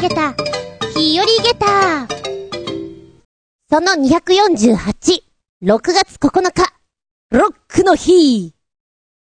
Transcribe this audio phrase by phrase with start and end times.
[0.00, 0.32] げた、
[0.96, 2.08] 日和げた。
[3.68, 5.22] その248、
[5.62, 6.72] 6月9日、
[7.30, 8.54] ロックの日。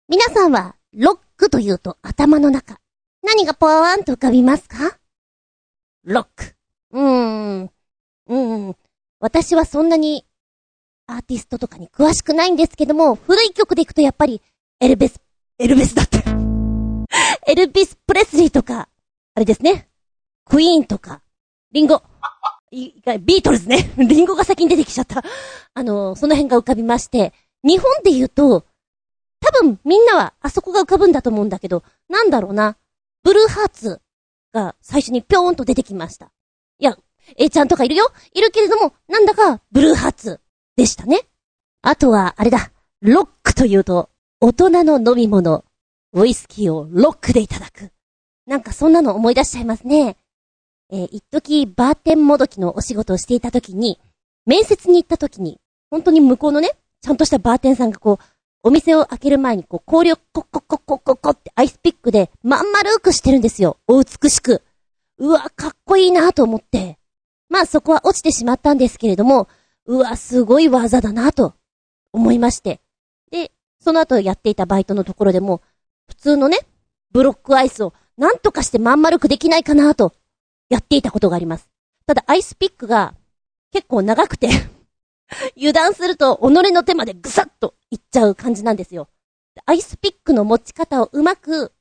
[0.06, 2.78] 皆さんは、ロックというと頭の中、
[3.22, 4.98] 何がポワーンと浮かびますか？
[6.04, 6.54] ロック。
[6.92, 7.62] うーん。
[7.64, 8.76] うーん。
[9.18, 10.26] 私はそんなに、
[11.06, 14.42] アーティストとかに詳しくないんですけども、古い曲でいくとやっぱり、
[14.80, 15.22] エルベス、
[15.58, 16.22] エルベスだって。
[17.48, 18.90] エルビス・プレスリーとか、
[19.34, 19.88] あれですね。
[20.46, 21.22] クイーンとか、
[21.72, 22.02] リンゴ。
[22.70, 23.92] ビートルズね。
[23.98, 25.22] リンゴが先に出てきちゃった。
[25.74, 27.32] あの、その辺が浮かびまして、
[27.62, 28.64] 日本で言うと、
[29.40, 32.76] 多分みんなはあそこが浮かぶんだと思うんだけど、なんだろうな。
[33.22, 34.00] ブルーハーツ
[34.52, 36.30] が最初にぴょーんと出てきました。
[36.78, 36.96] いや、
[37.36, 40.40] A ちゃんとかいるよいるけれども、なんだかブルーハーツ
[40.76, 41.26] でしたね。
[41.82, 42.70] あとは、あれだ。
[43.00, 44.10] ロックというと、
[44.40, 45.64] 大人の飲み物、
[46.12, 47.90] ウイスキーをロックでいただく。
[48.46, 50.16] なんかそんなの思い出しちゃいますね。
[50.90, 53.98] えー、一時バーテンもどきのお仕事をしていた時に、
[54.44, 56.70] 面接に行った時に、本当に向こうのね、
[57.00, 58.24] ちゃんとしたバーテンさんがこう、
[58.62, 63.78] お店を開ける前にこう、氷をコッコッコッコッコッコってアイスピックでまん丸くしてるんですよ。
[63.86, 64.62] お美しく。
[65.18, 66.98] うわ、かっこいいなと思って。
[67.48, 69.48] まあそこは落ちてしまったんですけれども、
[69.86, 71.54] うわ、すごい技だなと
[72.12, 72.80] 思いまして。
[73.30, 75.62] で、その後やっていたバイトのところでも、
[76.08, 76.58] 普通のね、
[77.12, 80.12] ブロックアイスをなんとかしてまん丸くできないかなと、
[80.68, 81.68] やっていたことがあります。
[82.06, 83.14] ただアイスピックが
[83.72, 84.48] 結構長くて
[85.56, 89.08] 油断すると己の手までぐさっといっちゃう感じなんですよ。
[89.64, 91.72] アイスピックの持ち方をうまく、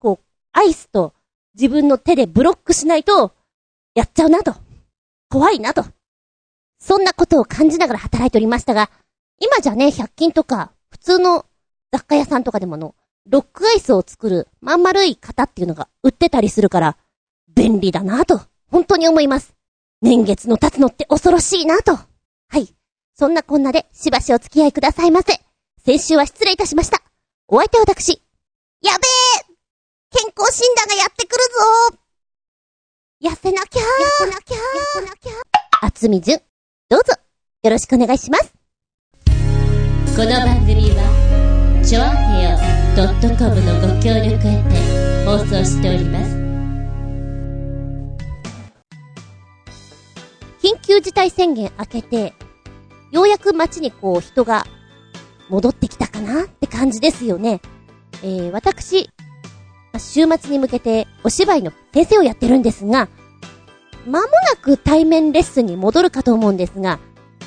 [0.00, 1.14] こう、アイスと
[1.54, 3.32] 自分の手でブロックしないと、
[3.94, 4.54] やっちゃうなと。
[5.28, 5.84] 怖いなと。
[6.80, 8.90] そんなことを感じながら働いておりましたが、
[9.38, 11.46] 今じゃね、100均とか、普通の
[11.92, 12.94] 雑貨屋さんとかでもの、
[13.26, 16.96] ロックアイスを作るまん丸い型っていうのが売ってたりするから、
[17.60, 19.54] 便利だなと、本当に思います。
[20.00, 21.92] 年月の経つのって恐ろしいなと。
[21.92, 22.06] は
[22.58, 22.74] い。
[23.14, 25.34] そんなこんなでしばしお付き合いくださいませ。
[25.84, 27.02] 先週は失礼いたしました。
[27.48, 28.22] お相手は私。
[28.80, 29.06] やべ
[29.50, 29.54] え
[30.10, 31.44] 健康診断がやってくる
[31.92, 31.98] ぞ
[33.22, 33.84] 痩せなきゃ痩
[34.24, 34.58] せなきゃ痩
[34.94, 35.32] せなきゃ
[35.82, 36.40] あつみじゅん、
[36.88, 37.12] どうぞ、
[37.62, 38.54] よろしくお願いします。
[40.16, 42.56] この番組は、ちょあへよ
[43.38, 46.39] .com のご協力へて放送しております。
[50.70, 52.32] 緊急事態宣言明けて、
[53.10, 54.64] ようやく街にこう人が
[55.48, 57.60] 戻ってきたかなって感じですよね。
[58.22, 59.10] えー、私、
[59.98, 63.08] 週末に向けてお芝居の先生をやってるんですが、
[64.06, 67.00] 間もなく対面レッスンに戻るかと思うんですが、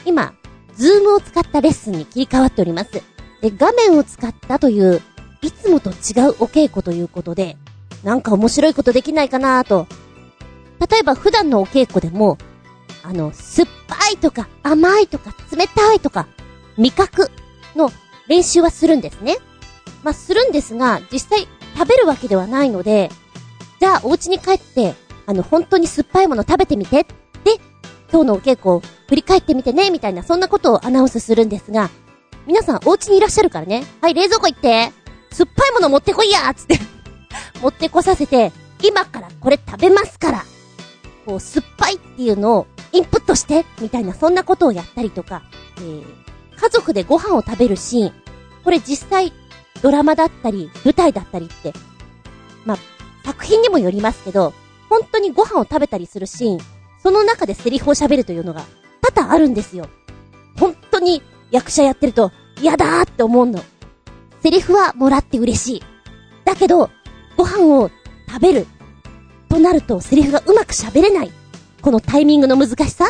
[0.06, 0.34] 今、
[0.76, 2.92] ズームを使ったレッスンに切り替わっております。
[2.92, 5.02] で、画面を使ったという
[5.42, 7.56] いつもと違うお稽古ということで、
[8.04, 9.88] なんか面白いことできないかなと。
[10.92, 12.38] 例えば普段のお稽古でも、
[13.04, 16.28] あの、酸っぱいとか甘いとか冷たいとか、
[16.78, 17.30] 味覚
[17.76, 17.92] の
[18.28, 19.38] 練習はするんですね。
[20.04, 23.12] まあ、するんですが、実際食べるわけではないので、
[23.80, 27.04] じゃあお家に帰って、あの、本当に酸っぱいもの食べてみて。
[27.44, 27.60] で、
[28.12, 31.90] 今日のお稽古を振り返ってみてね、みたいな、そんなことをアナウンスするんですが、
[32.46, 33.84] 皆さんお家にいらっしゃるからね。
[34.02, 34.92] はい、冷蔵庫行って。
[35.32, 36.78] 酸っぱいもの持ってこいやつって
[37.62, 38.52] 持ってこさせて、
[38.84, 40.46] 今からこれ食べますから、
[41.26, 45.44] こう、酸っぱいっていうのをインプットして、みたいなそんなことをやったりとか、
[45.78, 46.04] えー、
[46.56, 48.14] 家族でご飯を食べるシーン、
[48.64, 49.34] これ実際、
[49.82, 51.74] ドラマだったり、舞台だったりって、
[52.66, 52.78] まあ、
[53.26, 54.54] 作品にもよりますけど、
[54.90, 56.60] 本当にご飯を食べたりするシーン、
[57.02, 58.64] その中でセリフを喋るというのが
[59.02, 59.90] 多々あるんですよ。
[60.58, 61.22] 本当に
[61.52, 62.32] 役者やってると
[62.62, 63.62] 嫌だーって思うの。
[64.42, 65.84] セリフはもらって嬉しい。
[66.46, 66.90] だけど、
[67.36, 67.90] ご飯を
[68.28, 68.68] 食べる。
[69.50, 71.32] となると、セリフがうまく喋れない。
[71.84, 73.06] このタイミングの難しさ？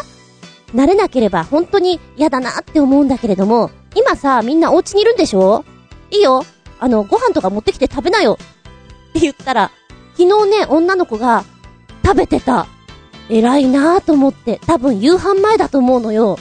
[0.74, 5.64] 慣れなければ本当に嫌だなって思うんだけれども、今さ、みんなお家にいるんでしょ？
[6.10, 6.44] いいよ。
[6.80, 8.40] あの、ご飯とか持ってきて食べなよ。
[9.12, 9.72] って言ったら、
[10.18, 11.46] 昨日ね、女の子が
[12.04, 12.68] 食べてた。
[13.30, 16.38] 偉いなぁと思って、多分夕飯前だと思うのよ。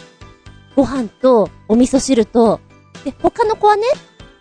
[0.75, 2.61] ご飯とお味噌汁と、
[3.05, 3.83] で、他の子はね、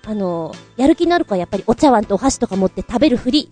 [0.07, 3.49] あの、やる気のある子はやっぱりお茶碗とお箸とか持って食べるふり、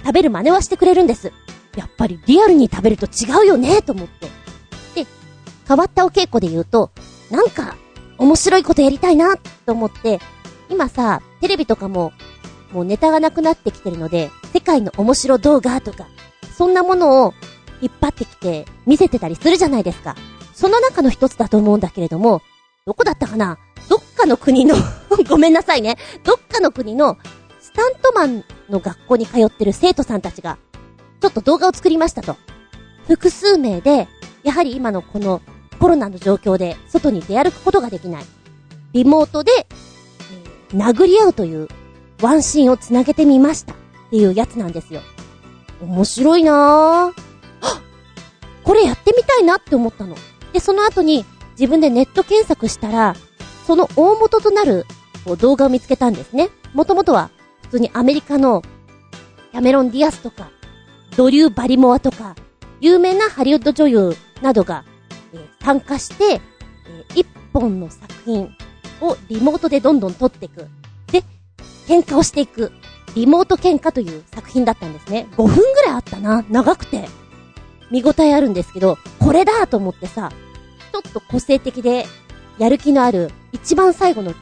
[0.00, 1.32] 食べる真似はしてくれるんです。
[1.78, 4.26] やっぱりリアルに食べると違うよね、と思って。
[4.96, 5.06] で、
[5.66, 6.90] 変わったお稽古で言うと、
[7.30, 7.76] なんか、
[8.18, 10.18] 面白いことやりたいな、と思って、
[10.68, 12.12] 今さ、テレビとかも、
[12.72, 16.08] もうネタがなくなってきてるので、世界の面白動画とか、
[16.56, 17.34] そんなものを
[17.80, 20.16] 引っ張ってきて見せてたりするじゃないですか。
[20.52, 22.42] その中の一つだと思うんだけれども、
[22.86, 23.56] どこだったかな？
[23.88, 24.74] どっかの国の
[25.28, 25.96] ごめんなさいね。
[26.24, 27.16] どっかの国の
[27.60, 30.58] スタントマンの学校に通ってる生徒さんたちが、
[31.20, 32.36] ちょっと動画を作りましたと。
[33.06, 34.08] 複数名で、
[34.42, 35.40] やはり今のこの
[35.78, 38.24] コロナの状況で外に出歩くことができない。
[38.92, 39.52] リモートで、
[40.72, 41.68] えー殴り合うという
[42.20, 43.76] ワンシーンをつなげてみましたっ
[44.10, 45.00] ていうやつなんですよ。
[45.80, 47.28] 面白いなぁ。
[48.64, 50.14] これやってみたいなって思ったの。
[50.52, 53.16] で、その後に自分でネット検索したら、
[53.66, 54.84] その大元となる
[55.38, 56.50] 動画を見つけたんですね。
[56.74, 57.30] もともとは
[57.62, 58.62] 普通にアメリカの
[59.52, 60.50] キャメロン・ディアスとか、
[61.18, 62.36] ドリュー・バリモアとか、
[62.80, 64.84] 有名なハリウッド女優などが、
[65.32, 68.48] えー参加して、えー一本の作品
[69.00, 70.68] をリモートでどんどん撮っていく。
[71.10, 71.24] で、
[71.88, 72.70] 喧嘩をしていく。
[73.16, 75.26] リモート喧嘩という作品だったんですね。
[75.36, 76.44] 5分ぐらいあったな。
[76.50, 77.08] 長くて。
[77.90, 80.30] 見応えあるんですけど、これだと思ってさ、
[80.92, 82.06] ちょっと個性的で、
[82.58, 84.34] やる気のある、一番最後の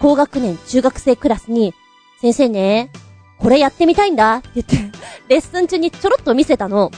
[0.00, 1.74] 高学年中学生クラスに、
[2.22, 2.90] 先生ね、
[3.44, 4.98] これやってみたいんだって言って、
[5.28, 6.90] レッスン中にちょろっと見せたの。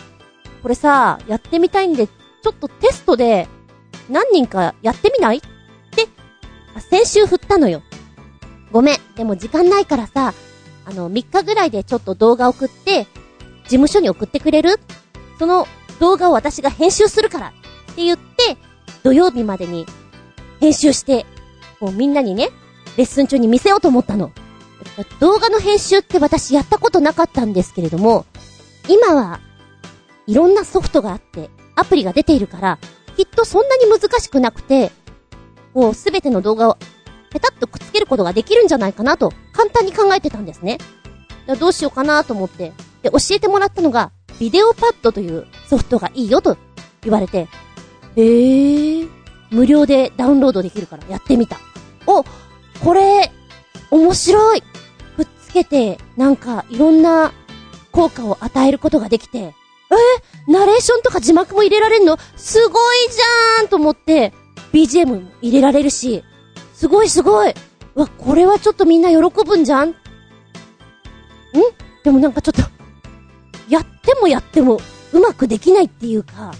[0.62, 3.48] これさ、やってみたいんで、ちょっとテストで、
[4.08, 5.38] 何人かやってみない？
[5.38, 6.06] って、
[6.88, 7.82] 先週振ったのよ。
[8.70, 10.34] ごめん、でも時間ないからさ、
[10.84, 13.08] あの、3日ぐらいでちょっと動画送って、
[13.64, 14.78] 事務所に送ってくれる？
[15.40, 15.66] その
[15.98, 18.56] 動画を私が編集するからって言って、
[19.02, 19.84] 土曜日までに
[20.60, 21.26] 編集して、
[21.80, 22.50] こうみんなにね、
[22.96, 24.30] レッスン中に見せようと思ったの。
[25.20, 28.24] 動画の編集って私やったことなかったんですけれども、
[28.88, 29.40] 今は
[30.26, 32.78] いろんなソフトがあって、アプリが出ているから、
[33.16, 34.92] きっとそんなに難しくなくて、
[35.74, 36.78] こうすべての動画を
[37.30, 40.78] ペタッとくっつけることができるんじゃないかなと、簡単に考えてたんですね。
[41.60, 42.72] どうしようかなと思って、
[43.02, 44.10] で、教えてもらったのが、
[44.40, 46.56] ビデオパッドというソフトがいいよと
[47.02, 47.48] 言われて、
[48.16, 49.08] えー、
[49.50, 51.58] 無料でダウンロードできるからやってみた。
[52.06, 52.24] お、
[52.82, 53.30] これ、
[53.90, 54.62] 面白い
[55.64, 57.32] けて、なんか、いろんな
[57.92, 59.52] 効果を与えることができて、え？
[60.48, 62.18] ー、ナレーションとか字幕も入れられるの？
[62.36, 64.32] すごいじゃーんと思って、
[64.72, 66.24] BGM も入れられるし、
[66.74, 67.54] すごいすごい。
[67.94, 69.90] わ、これはちょっとみんな喜ぶんじゃん？
[69.90, 69.94] ん？
[72.04, 72.62] でもなんかちょっと、
[73.68, 74.80] やってもやっても
[75.12, 76.52] うまくできないっていうか、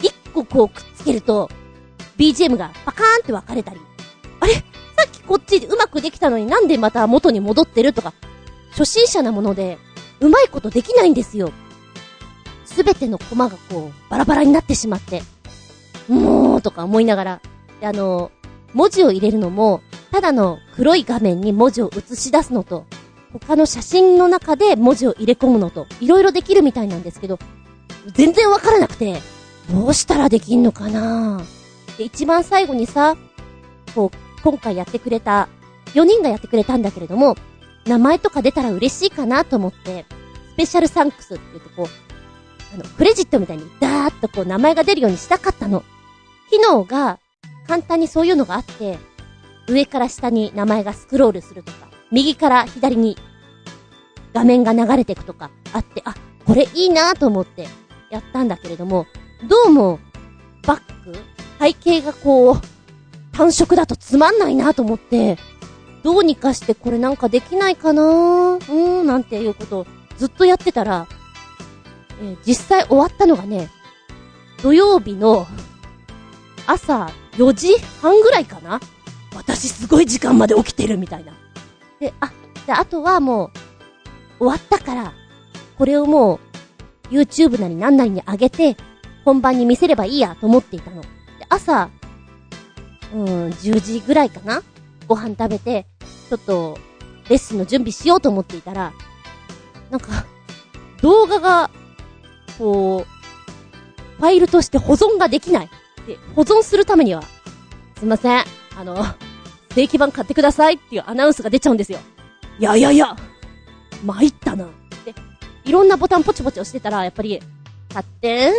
[0.00, 1.48] 一個こうくっつけると、
[2.18, 3.80] BGM がパカーンって分かれたり、
[5.26, 8.12] こっちでうまくできたのになんでまた元に戻ってるとか、
[8.70, 9.78] 初心者なもので、
[10.20, 11.52] うまいことできないんですよ。
[12.64, 15.22] すべてのコマがこう、バラバラになってしまって、
[16.08, 17.40] もう、とか思いながら、
[17.80, 18.30] で、あの、
[18.72, 19.80] 文字を入れるのも、
[20.10, 22.84] ただの黒い画面に文字を映し出すのと、
[23.32, 27.38] 他の写真の中で文字を入れ込むのと、いろいろできるみたいなんですけど、
[28.12, 29.20] 全然わからなくて、
[29.70, 31.42] どうしたらできんのかな
[31.96, 33.16] で、一番最後にさ、
[33.94, 35.48] こう、今回やってくれた、
[35.94, 37.34] 4人がやってくれたんだけれども、
[37.86, 40.04] 名前とか出たら嬉しいかなと思って、
[40.52, 41.86] スペシャルサンクスって言ってこう、
[42.74, 45.82] あの、クレジットみたいにダーッとこう名前が出るようにしたかったの。
[46.50, 47.18] 機能が
[47.66, 48.98] 簡単にそういうのがあって、
[49.66, 53.16] 上から下に名前がスクロールするとか、右から左に
[54.34, 56.14] 画面が流れていくとかあって、あ、
[56.44, 57.66] これいいなと思って
[58.10, 59.06] やったんだけれども、
[59.48, 60.00] どうも
[60.66, 61.14] バック
[61.58, 62.73] 背景がこう、
[63.34, 65.38] 単色だとつまんないなと思って、
[66.02, 69.86] どうにかしてこれなんかできないかなうーん、なんていうことを
[70.16, 71.06] ずっとやってたら、
[72.20, 73.68] えー実際終わったのがね、
[74.62, 75.46] 土曜日の
[76.66, 78.80] 朝4時半ぐらいかな
[79.34, 81.32] 私すごい時間まで起きてるみたいな。
[81.98, 82.32] で、あ、
[82.66, 85.12] で、あとはもう、終わったから、
[85.76, 86.38] これをも
[87.10, 88.76] う、YouTube なり何なりに上げて、
[89.24, 91.02] 本番に見せればいいやと思っていたの。
[91.02, 91.08] で、
[91.48, 91.90] 朝、
[93.14, 94.62] うん、10時ぐらいかな？
[95.06, 95.86] ご飯食べて、
[96.28, 96.78] ちょっと、
[97.28, 98.92] レッスンの準備しようと思っていたら、
[99.90, 100.26] なんか、
[101.00, 101.70] 動画が、
[102.58, 105.70] こう、ファイルとして保存ができない。
[106.06, 107.22] で、保存するためには、
[107.98, 108.44] すいません、
[108.76, 108.96] あの、
[109.70, 112.00] 正規版買ってくださいっていうアナウンスが出ちゃうんですよ。
[112.58, 113.16] いやいやいや、
[114.04, 114.66] 参ったな。
[115.04, 115.14] で、
[115.64, 117.40] いろんなボタンポチポチ押してたら、やっぱり、
[117.92, 118.52] 買ってん？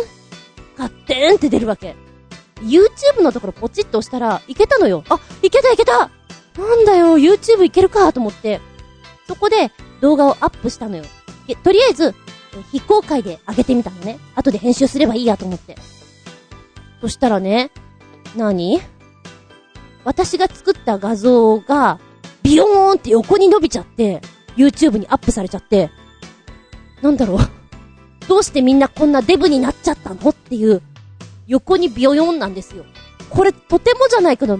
[0.76, 1.36] 買ってん？
[1.36, 1.94] って出るわけ。
[2.62, 5.04] YouTube のところポチッと押したら、いけたのよ。
[5.08, 6.10] あ、いけたいけた
[6.58, 8.60] なんだよ、YouTube いけるかと思って、
[9.28, 11.04] そこで動画をアップしたのよ。
[11.48, 12.14] えとりあえず、
[12.72, 14.18] 非公開で上げてみたのね。
[14.34, 15.76] 後で編集すればいいやと思って。
[17.00, 17.70] そしたらね、
[18.34, 18.80] なに
[20.04, 21.98] 私が作った画像が、
[22.42, 24.22] ビヨーンって横に伸びちゃって、
[24.56, 25.90] YouTube にアップされちゃって、
[27.02, 27.38] なんだろう。
[28.28, 30.30] どうしてみんなこんなデブになっちゃったの？
[30.30, 30.80] っていう、
[31.46, 32.84] 横にビヨヨンなんですよ。
[33.30, 34.58] これとてもじゃないけど、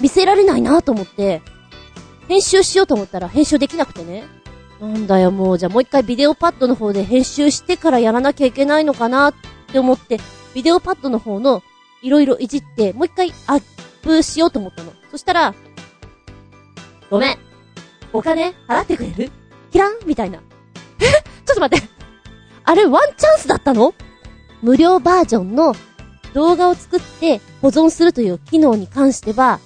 [0.00, 1.42] 見せられないなと思って、
[2.28, 4.24] 編集しようと思ったら編集できなくてね。
[4.80, 9.30] なんだよもう、じゃあもう一回ビデオパッドの方で編集してからやらなきゃいけないのかな。
[9.30, 9.34] っ
[9.72, 10.18] て思って、
[10.54, 11.62] ビデオパッドの方の
[12.02, 13.62] いろいろいじって、もう一回アッ
[14.02, 14.92] プしようと思ったの。
[15.10, 15.54] そしたら、
[17.10, 17.38] ごめん。
[18.12, 19.30] お金払ってくれる？
[19.70, 20.38] キランみたいな。
[21.00, 21.04] え？
[21.44, 21.88] ちょっと待って。
[22.64, 23.94] あれワンチャンスだったの？
[24.62, 25.74] 無料バージョンの
[26.34, 29.60] 動画を作って保存するという機能に関しては、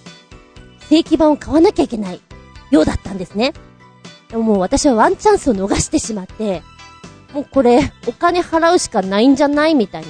[0.88, 2.20] 正規版を買わなきゃいけない
[2.70, 3.52] ようだったんですね。
[4.28, 6.62] でももう私はワンチャンスを逃してしまって、
[7.32, 10.08] もうこれ、お金払うしかないんじゃないみたいな。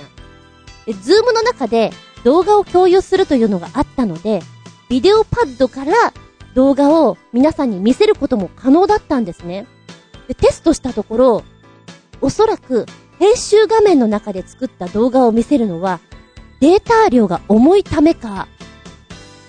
[0.87, 1.93] で、 Zoom の中で
[2.25, 4.43] 動画を共有するというのがあったので、
[4.89, 5.93] VideoPad から
[6.55, 9.67] 動画を皆さんに見せることも可能だったんですね。
[10.27, 11.45] で、テストしたところ、
[12.21, 12.87] おそらく
[13.19, 16.01] 編集画面の中で作った動画を見せるのは、
[16.61, 18.49] データ量が重いためか、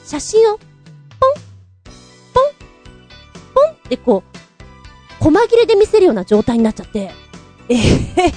[0.05, 0.67] 写真を、ポン、
[2.33, 2.43] ポン、
[3.55, 4.23] ポンってこ
[5.19, 7.11] う、細切れで見せるような状態になっちゃって、
[7.69, 8.33] えへ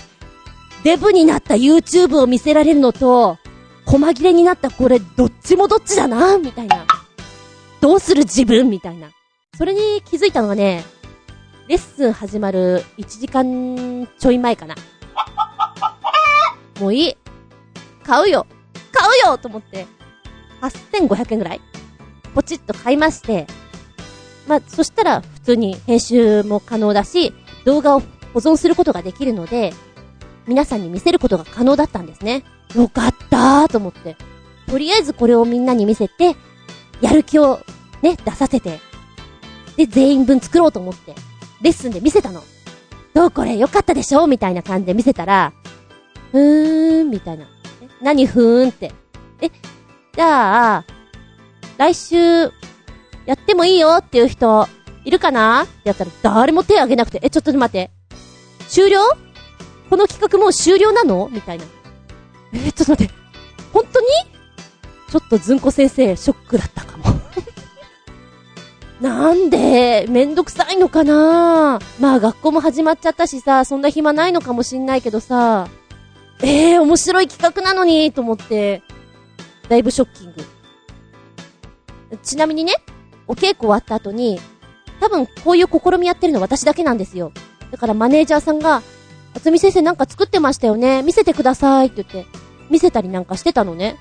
[0.84, 3.38] デブになった YouTube を見せられるのと、
[3.84, 6.86] 細切れになったこれ、どっちもどっちだな、みたいな。
[7.80, 9.10] どうする自分みたいな。
[9.56, 10.84] それに気づいたのがね、
[11.68, 14.74] レッスン始まる1時間ちょい前かな。
[16.80, 17.16] もういい。
[18.02, 18.46] 買うよ
[18.92, 19.86] 買うよと思って、
[20.60, 21.60] 8500円ぐらい
[22.34, 23.46] ポチッと買いまして、
[24.46, 27.32] まあ、そしたら普通に編集も可能だし、
[27.64, 29.72] 動画を保存することができるので、
[30.46, 32.44] 皆さんに見せることが可能だったんですね。
[32.74, 34.16] よかったーと思って。
[34.66, 36.34] とりあえずこれをみんなに見せて、
[37.00, 37.60] やる気を
[38.00, 38.80] ね、出させて、
[39.76, 41.14] で、全員分作ろうと思って、
[41.60, 42.42] レッスンで見せたの。
[43.14, 44.26] どうこれよかったでしょ？
[44.26, 45.52] みたいな感じで見せたら、
[46.32, 47.46] ふーん、みたいな。
[48.00, 48.92] 何ふーんって。
[49.40, 49.50] え、
[50.14, 50.84] じゃあ、
[51.78, 52.16] 来週、
[53.26, 54.66] やってもいいよっていう人、
[55.04, 55.64] いるかな？
[55.64, 57.90] ってやったら誰も手挙げなくて、え、ちょっと待って。
[58.68, 59.00] 終了？
[59.90, 61.28] この企画もう終了なの？
[61.30, 61.64] みたいな。
[62.52, 63.14] えちょっと待って。
[63.72, 64.06] 本当に？
[65.10, 67.04] ちょっとずんこ先生、ショックだったかも。
[69.00, 71.80] なんで、めんどくさいのかな？
[72.00, 75.68] まあ学校も始まっちゃったしさ、そんな暇ないのかもしんないけどさ、
[76.42, 78.82] ええー、面白い企画なのに、と思って、
[79.68, 80.44] だいぶショッキング。
[82.22, 82.74] ちなみにね、
[83.26, 84.40] お稽古終わった後に、
[85.00, 87.32] 多分こういう試みやってるの私だけなんですよ。
[87.70, 88.82] だからマネージャーさんが、
[89.34, 92.30] あつみ先生なんか作ってましたよね見せてくださいって言って、
[92.70, 93.96] 見せたりなんかしてたのね。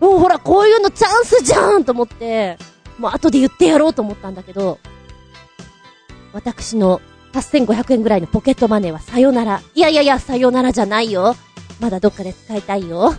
[0.00, 2.58] もうほら、こういうのチャンスじゃんと思って、
[2.98, 4.78] もう後で言ってやろうと思ったんだけど、
[6.32, 7.00] 私の
[7.32, 9.62] 8500円ぐらいのポケットマネーはさよなら。
[9.74, 11.36] いやいやいや、さよならじゃないよ。
[11.80, 13.14] まだどっかで使いたいよ。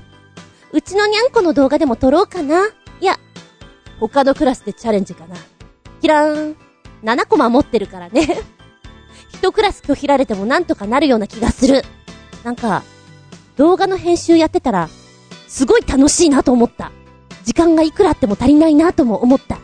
[0.72, 2.68] うちのにゃんこの動画でも撮ろうかな。
[3.00, 3.20] いや、
[4.00, 5.36] 他のクラスでチャレンジかな。
[6.02, 6.56] キラーン。
[7.04, 8.42] 7コマ持ってるからね。
[9.34, 11.84] 一クラス拒否られてもなんとかなるような気がする。
[12.44, 12.84] なんか、
[13.58, 14.90] 動画の編集やってたら、
[15.48, 16.92] すごい楽しいなと思った。
[17.44, 19.58] 時間がいくらあっても足りないなとも思った。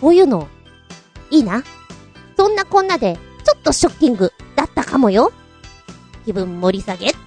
[0.00, 0.48] こういうの、
[1.30, 1.64] いいな。
[2.36, 5.32] そんなこんなで、ちょっとショッキングだったかもよ。
[6.24, 7.18] 気分盛り下げた、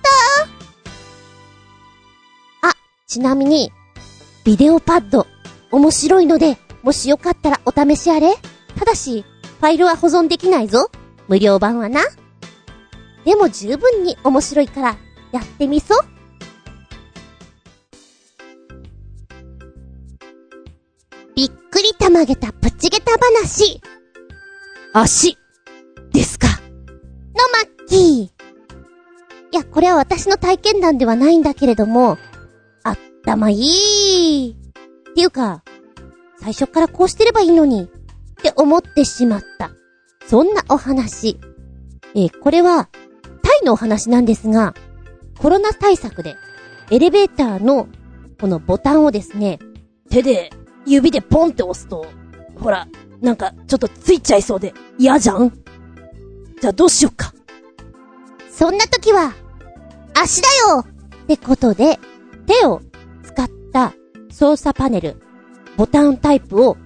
[3.08, 3.72] ちなみに、
[4.44, 5.28] ビデオパッド、
[5.72, 8.34] 面白いので、もしよかったらお試しあれ
[8.78, 9.24] ただし、
[9.60, 10.90] ファイルは保存できないぞ。
[11.28, 12.02] 無料版はな。
[13.24, 14.98] でも十分に面白いから、
[15.32, 15.94] やってみそ。
[21.36, 23.82] びっくりたまげたプチゲタ話。
[24.94, 25.38] 足、
[26.12, 26.48] ですか。
[26.48, 28.24] のマッキー。
[28.24, 28.32] い
[29.52, 32.18] や、これは私の体験談ではないんだけれども、
[33.28, 34.52] あったまいい。
[34.52, 35.64] っていうか、
[36.40, 37.88] 最初からこうしてればいいのに、っ
[38.44, 39.72] て思ってしまった。
[40.28, 41.40] そんなお話。
[42.14, 42.88] えー、これは、
[43.42, 44.76] タイのお話なんですが、
[45.40, 46.36] コロナ対策で、
[46.92, 47.88] エレベーターの、
[48.40, 49.58] このボタンをですね、
[50.12, 50.52] 手で、
[50.86, 52.06] 指でポンって押すと、
[52.60, 52.88] ほら、
[53.22, 55.52] なんか、ちょっとついちゃいそうで、嫌じゃん？
[56.62, 57.34] じゃあどうしよっか。
[58.52, 59.34] そんな時は、
[60.14, 60.86] 足だよ
[61.24, 62.00] ってことで、
[62.46, 62.82] 手を
[63.76, 63.94] た
[64.32, 65.18] 操作パネル、
[65.76, 66.78] ボタンタイプを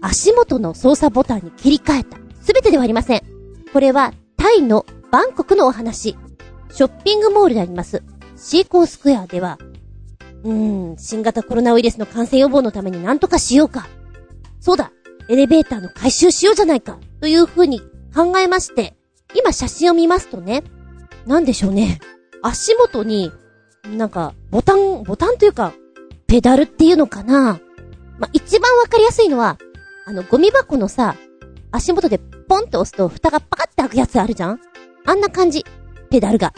[0.00, 2.18] 足元の操作ボタンに切り替えた。
[2.40, 3.22] すべてではありません。
[3.72, 6.16] これはタイのバンコクのお話。
[6.72, 8.04] ショッピングモールであります。
[8.36, 9.58] シーコースクエアでは、
[10.44, 13.88] うーん、新型コロナウイルスの感染予防のために何とかしようか。
[14.60, 14.92] そうだ、
[15.28, 16.98] エレベーターの回収しようじゃないか。
[17.20, 17.80] という風に
[18.14, 18.94] 考えまして、
[19.34, 20.62] 今写真を見ますとね、
[21.26, 21.98] なんでしょうね。
[22.40, 23.32] 足元に、
[23.96, 25.74] なんか、ボタン、ボタンというか、
[26.30, 27.58] ペダルっていうのかな？
[28.20, 29.58] まあ、一番わかりやすいのは、
[30.06, 31.16] あの、ゴミ箱のさ、
[31.72, 34.60] 足元でポンって押すと蓋がパカって開くやつあるじゃん？
[35.06, 35.66] あんな感じ。
[36.08, 36.54] ペダルが。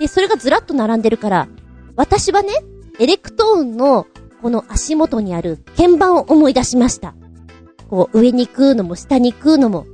[0.00, 1.48] で、それがずらっと並んでるから、
[1.96, 2.54] 私はね、
[2.98, 4.06] エレクトーンの
[4.40, 7.14] この足元にある鍵盤を思い出しました。
[7.90, 9.84] こう、上に行くのも下に行くのも、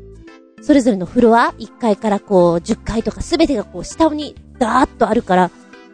[0.62, 5.50] それぞれのフロア、1階からこう、10階とかすべてがこう、下にダーッとあるから、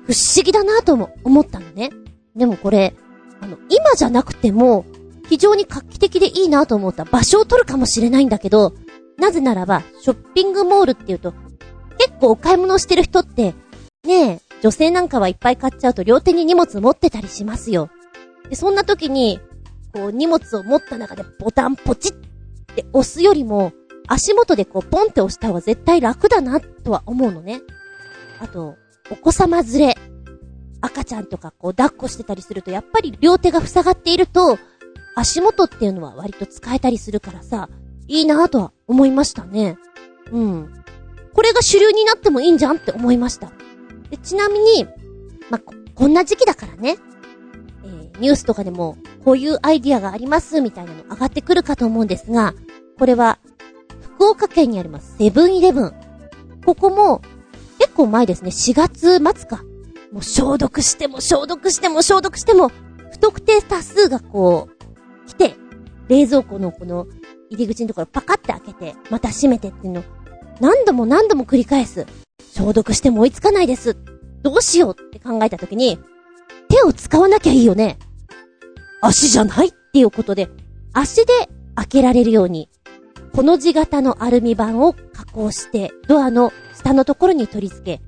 [0.06, 1.90] 不思議だなとも思ったのね。
[2.34, 2.94] でもこれ、
[3.40, 4.84] あの、今じゃなくても、
[5.28, 8.74] 非常に画期的でいいなと思った場所を取るかもしれないんだけど、
[9.18, 11.32] なぜならば、ショッピングモールっていうと、
[11.98, 13.54] 結構お買い物してる人って、
[14.04, 17.90] ねえ、女性なんかはいっぱい買っちゃうと両手に荷物持ってたりしますよ。
[18.48, 19.40] で、そんな時に、
[19.92, 22.12] こう荷物を持った中でボタンポチっ
[22.74, 23.72] て押すよりも、
[24.08, 27.62] 足元でこうポンって押した方が絶対楽だなとは思うのね。
[28.38, 28.76] あと、
[29.10, 29.94] お子様連れ、
[30.86, 34.58] 赤ちゃんとかこう抱っこしてたりすると、やっぱり両手が塞がっていると、
[35.14, 37.68] 足元っていうのは割と使えたりするからさ、
[38.08, 39.78] いいなぁとは思いましたね。
[40.30, 40.84] うん。
[41.32, 43.50] これが主流になってもいいんじゃんって思いました。
[44.10, 44.86] で、ちなみに、
[45.50, 46.96] まこ、こんな時期だからね、
[47.84, 52.54] えー、ニュースとかでも、こういうアイディアがありますみたいなの上がってくるかと思うんですが、
[52.98, 53.38] これは、
[54.00, 55.92] 福岡県にありますセブンイレブン。
[56.64, 57.22] ここも、
[57.78, 59.62] 結構前ですね、4月末か。
[60.12, 62.70] もう消毒しても消毒しても消毒しても、
[63.10, 65.54] 不特定多数がこう、来て、
[66.08, 67.06] 冷蔵庫のこの
[67.50, 70.04] 入り口のところパカって開けて、また閉めてっていうの、
[70.60, 72.06] 何度も何度も繰り返す。
[72.54, 73.96] 消毒しても追いつかないです。
[74.42, 75.98] どうしようって考えたときに、
[76.68, 77.98] 手を使わなきゃいいよね。
[79.02, 80.48] 足じゃないっていうことで、
[80.92, 81.32] 足で
[81.74, 82.70] 開けられるように、
[83.34, 88.00] この字型のアルミ板を加工して、ドアの下のところに取り付け、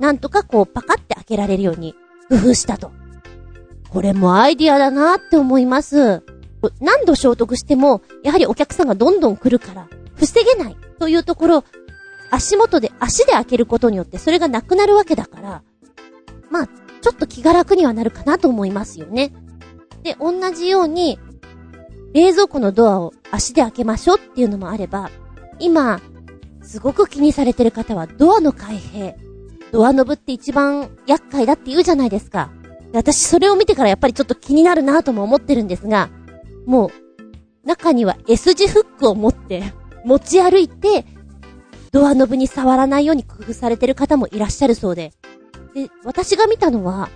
[0.00, 1.94] なんとかこうパカって開けられるように
[2.28, 2.92] 工夫したと。
[3.88, 6.22] これもアイディアだなって思います。
[6.80, 11.64] 何度消毒しても、やはりお客さんがどんどん来るから、防げないというところ、
[12.30, 15.62] 足元で足で開けることによってそれがなくなるわけだから、
[16.50, 16.66] まあ、
[17.00, 19.32] ちょっと気が楽にはなるかなと思いますよね。
[20.02, 21.18] で、同じように、
[22.12, 25.10] 冷蔵庫のドアを足で開けましょうっていうのもあれば、
[25.58, 26.00] 今、
[26.62, 29.14] すごく気にされてる方はドアの開閉。
[29.72, 32.50] ドアノブって一番厄介だって言うじゃないですか。
[32.92, 36.08] 私それを見てからやっぱりちょっと気になるなとも思ってるんですが、
[36.66, 36.90] もう、
[37.66, 39.72] 中には S 字フックを持って、
[40.04, 41.04] 持ち歩いて、
[41.92, 45.12] ドアノブに触らないように工夫されてる方もいらっしゃるそうで。
[45.74, 47.08] で、私が見たのは、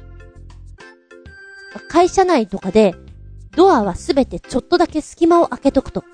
[1.89, 2.95] 会社内とかで、
[3.57, 6.05] ドアはすべてちょっとだけ隙間を開けとくと。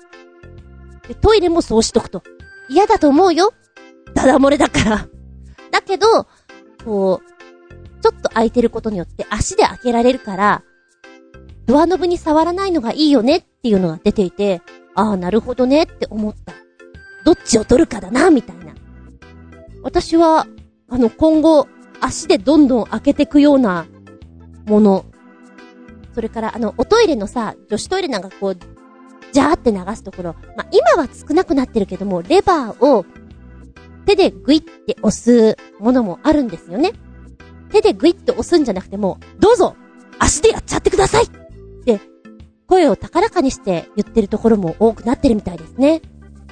[1.07, 2.23] で、トイレもそうしとくと。
[2.69, 3.53] 嫌だと思うよ。
[4.13, 5.07] ダダ漏れだから。
[5.77, 6.27] だけど、
[6.83, 10.63] こう、ちょっと開いてることによって足で開けられるから、
[11.67, 14.61] ドアノブに触らないのがいいよねっていうのが出ていて、
[14.95, 16.53] ああ、なるほどねって思った。
[17.25, 18.73] どっちを取るかだな、みたいな。
[19.83, 20.47] 私は、
[20.89, 21.67] あの、今後、
[21.99, 23.85] 足でどんどん開けてくような
[24.65, 25.05] もの。
[26.15, 28.57] それから、あの、おトイレのさ、女子トイレなんかこう、
[29.31, 30.35] ジャーって流すところ。
[30.55, 33.05] まあ、今は少なくなってるけども、レバーを
[34.07, 36.93] 手でグイって押すものもあるんですよね。
[37.69, 39.75] 手でグイって押すんじゃなくても、どうぞ
[40.17, 41.29] 足でやっちゃってくださいっ
[41.83, 41.99] て
[42.67, 46.01] 声を高らかにして言ってるところも多くなってるみたいですね。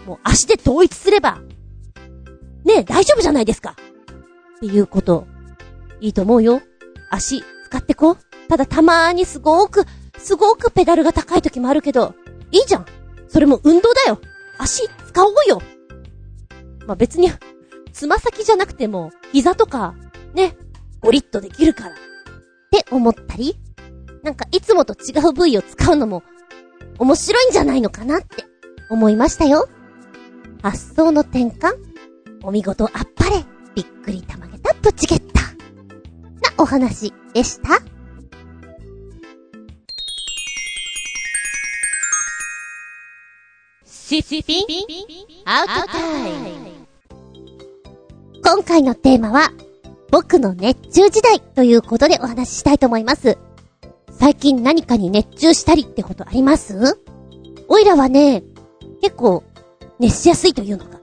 [0.05, 1.39] もう足で統一すれば、
[2.65, 5.25] ねえ、大丈夫じゃないですかっていうこと、
[6.01, 6.61] いいと思うよ。
[7.09, 8.17] 足、使ってこう。
[8.49, 9.85] ただたまーにすごーく、
[10.17, 12.15] すごーくペダルが高い時もあるけど、
[12.51, 12.85] いいじゃん。
[13.29, 14.19] それも運動だよ。
[14.57, 15.61] 足、使おうよ。
[16.87, 17.31] まあ、別に、
[17.93, 19.95] つま先じゃなくても、膝とか、
[20.33, 20.57] ね、
[21.01, 21.91] ゴリッとできるから。
[21.91, 21.93] っ
[22.71, 23.57] て思ったり、
[24.23, 26.23] なんかいつもと違う部位を使うのも、
[26.97, 28.43] 面白いんじゃないのかなって
[28.89, 29.67] 思いましたよ。
[30.61, 31.73] 発想の転換
[32.43, 33.43] お見事あっぱれ
[33.75, 35.49] びっくりたまげたプチゲッタな
[36.57, 37.79] お話でした。
[43.85, 44.65] シシピン
[45.45, 46.74] アウトタイム
[48.47, 49.51] 今回のテーマは、
[50.11, 53.39] 僕の熱中時代ということでお話ししたいと思います。
[54.11, 56.99] 最近何かに熱中したりってことあります？
[57.67, 58.43] おいらはね、
[59.01, 59.43] 結構、
[59.99, 60.99] 熱しやすいというのか、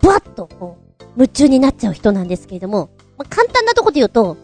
[0.00, 4.36] ブワッとこう、夢中になっちゃう人なんですけれども、まあ、簡単なとこで言うと、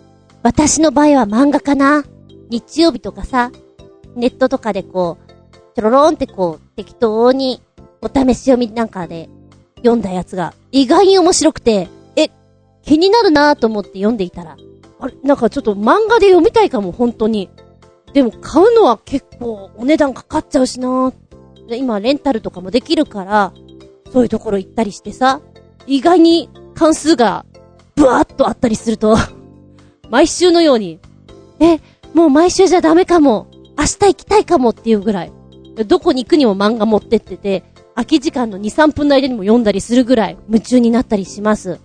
[0.45, 2.05] 私の場合は漫画かな。
[2.49, 3.51] 日曜日とかさ、
[4.15, 7.61] ネットとかでこう、ちょろろんってこう、適当に、
[8.01, 9.29] お試し読みなんかで
[9.79, 11.89] 読んだやつが、意外に面白くて、
[12.87, 14.57] 気になるなぁと思って読んでいたら、
[15.01, 17.51] あれ、なんかちょっと漫画で読みたいかも、本当に。
[18.13, 21.13] でも買うのは結構お値段かかっちゃうしな
[21.69, 23.53] 今レンタルとかもできるから、
[24.13, 25.41] そういうところ行ったりしてさ、
[25.87, 27.45] 意外に関数が
[27.97, 29.17] ブワーッとあったりすると
[30.11, 31.01] 毎週のように
[31.61, 31.81] え、
[32.15, 33.49] もう毎週じゃダメかも。
[33.79, 35.33] 明日行きたいかもっていうぐらい。
[35.87, 37.63] どこに行くにも漫画持ってってて、
[37.95, 41.79] 空き時間の2、3分の間にも読んだりするぐらい夢中になったりします。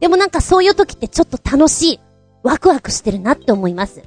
[0.00, 2.00] でもなんかそういう時ってちょっと楽しい。
[2.42, 4.02] ワクワクしてるなって思います。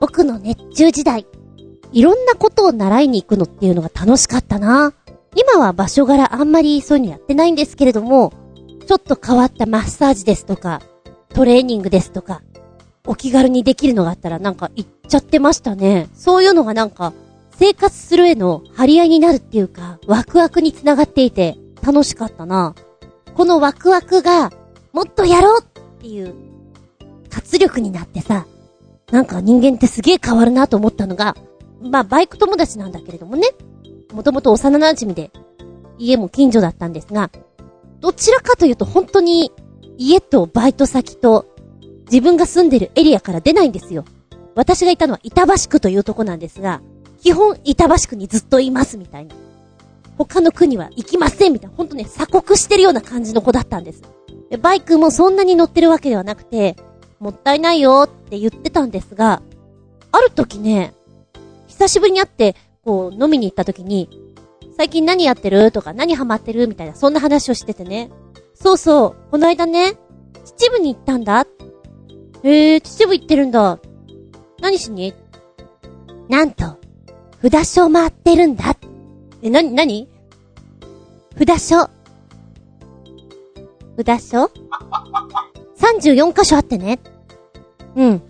[0.00, 1.26] 僕の熱中時代。
[1.92, 4.92] いろんなことを習いに行くのっていうのが楽しかったな。
[5.36, 8.32] 今は場所柄あんまりそういうのやってないんですけれども、
[8.86, 10.82] ちょっと変わったマッサージですとか、
[11.32, 12.42] トレーニングですとか、
[13.06, 16.08] お気軽にできるのがあったらなんか行っちゃってましたね。
[16.14, 17.12] そういうのがなんか、
[17.56, 22.74] 生活するへの張り合いになるっていうか、ワクワクにつながっていて、楽しかったな。
[23.34, 24.50] このワクワクが、
[24.92, 25.64] もっとやろうっ
[26.00, 26.34] ていう、
[27.28, 28.46] 活力になってさ、
[29.10, 31.36] なんか人間ってすげえ変わるなと思ったのが、
[31.80, 33.48] まあバイク友達なんだけれどもね、
[34.12, 35.30] もともと幼馴染で、
[35.98, 37.30] 家も近所だったんですが、
[38.00, 39.52] どちらかというと本当に
[39.98, 41.46] 家とバイト先と
[42.10, 44.04] 自分が住んでるエリアから出ないんですよ。
[44.54, 46.80] 私がいたのは板橋区というとこなんですが、
[47.20, 49.34] 基本板橋区にずっといますみたいな。
[50.16, 51.76] 他の区には行きませんみたいな。
[51.76, 54.02] ほんとね、鎖国してるような感じの子だったんです。
[54.58, 56.76] バイクもそんなに乗ってるわけではなくて、
[57.18, 59.42] もったいないよって言ってたんですが、
[60.12, 60.94] ある時ね、
[61.68, 64.08] 久しぶりに会って、こう、飲みに行った時に、
[64.76, 68.10] 最近何やってるとか何ハマってるみたいな、そんな話をしててね。
[68.54, 69.94] そうそう、この間ね、
[70.44, 71.46] 秩父に行ったんだ。
[72.42, 73.78] へえ、秩父行ってるんだ。
[74.60, 75.14] 何しに？
[76.28, 76.76] なんと、
[77.42, 78.76] 札所回ってるんだ。
[79.42, 80.08] え、なに、なに
[81.38, 81.90] 札所。
[84.02, 87.00] ?34 箇所あってね。
[87.96, 88.22] うん。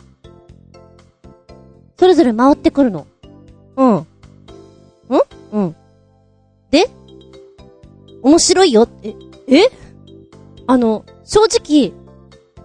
[1.99, 3.07] それぞれ回ってくるの。
[3.77, 3.95] うん。
[3.97, 4.07] ん？
[5.53, 5.77] うん。
[6.71, 6.89] で？
[8.23, 8.89] 面白いよ。
[9.03, 9.15] え、
[9.49, 9.71] え？
[10.67, 11.93] あの、正直、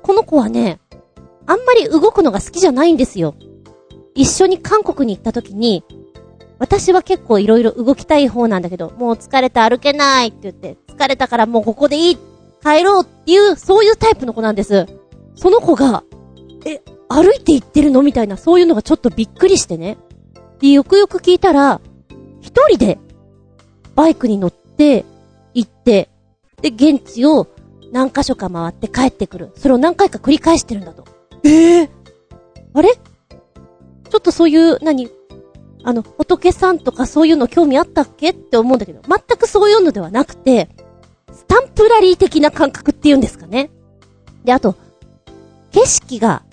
[0.02, 0.80] この子はね、
[1.48, 3.36] あんまり動くのが好きじゃないんですよ。
[4.14, 5.84] 一緒に韓国に行った時に、
[6.60, 12.35] 私は結構いろいろ動きたい方なんだけど、もう疲れて歩けないって言って、疲れたからもうここでいいって、
[12.66, 14.88] 帰ろうっていう、そういうタイプの子なんです。
[15.36, 16.04] その子が、
[16.66, 19.98] え、歩いて行ってるのみたいな、そういうのがちょっとびっくりしてね。
[20.60, 21.80] で、よくよく聞いたら、
[22.42, 22.98] 一人で、
[23.94, 25.06] バイクに乗って、
[25.54, 26.10] 行って、
[26.62, 27.48] で、現地を
[27.92, 29.52] 何箇所か回って帰ってくる。
[29.56, 31.06] それを何回か繰り返してるんだと。
[31.44, 31.90] ええー、
[32.74, 32.90] あれ？
[32.94, 35.08] ちょっとそういう、何？
[35.84, 38.32] あの、仏さんとかそういうの興味あったっけ？
[38.32, 40.70] って思うんだけど、全くそういうのではなくて、
[41.36, 43.70] スタンプラリー的な感覚っていうんですかね。
[44.46, 44.76] で、あと、
[45.72, 46.44] 景色が、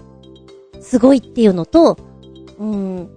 [0.80, 1.96] すごいっていうのと、
[2.58, 3.08] うん、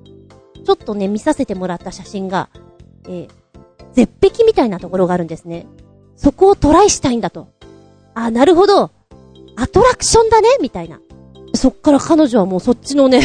[0.63, 2.49] ちょっとね、見させてもらった写真が、
[3.07, 3.29] えー、
[3.93, 5.65] 絶壁みたいなところがあるんですね。
[6.15, 7.47] そこをトライしたいんだと。
[8.13, 8.91] あ、なるほど。
[9.55, 10.99] アトラクションだねみたいな。
[11.55, 13.21] そっから彼女はもうそっちのね、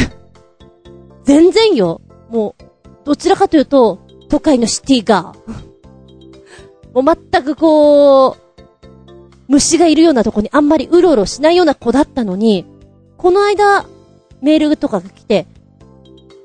[1.23, 2.01] 全然よ。
[2.29, 2.63] もう、
[3.05, 3.99] どちらかというと、
[4.29, 5.70] 都会のシティガー。
[6.93, 8.37] もう全くこう、
[9.47, 12.65] 虫がいるようなとこにあんまりうろうろしないような子だったのに、
[13.17, 13.85] この間、
[14.41, 15.45] メールとかが来て、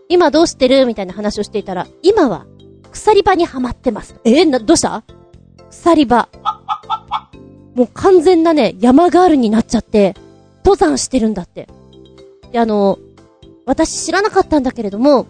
[0.08, 2.46] 今どうしてるみたいな話をしていたら、今は、
[2.92, 4.16] 鎖場にはまってます。
[4.24, 5.04] えー、な、どうした？
[5.70, 6.28] 鎖場。
[7.74, 10.14] もう完全なね、山ガールになっちゃって、
[10.64, 11.68] 登山してるんだって。
[12.52, 12.98] で、あの、
[13.66, 15.26] 私知らなかったんだけれども、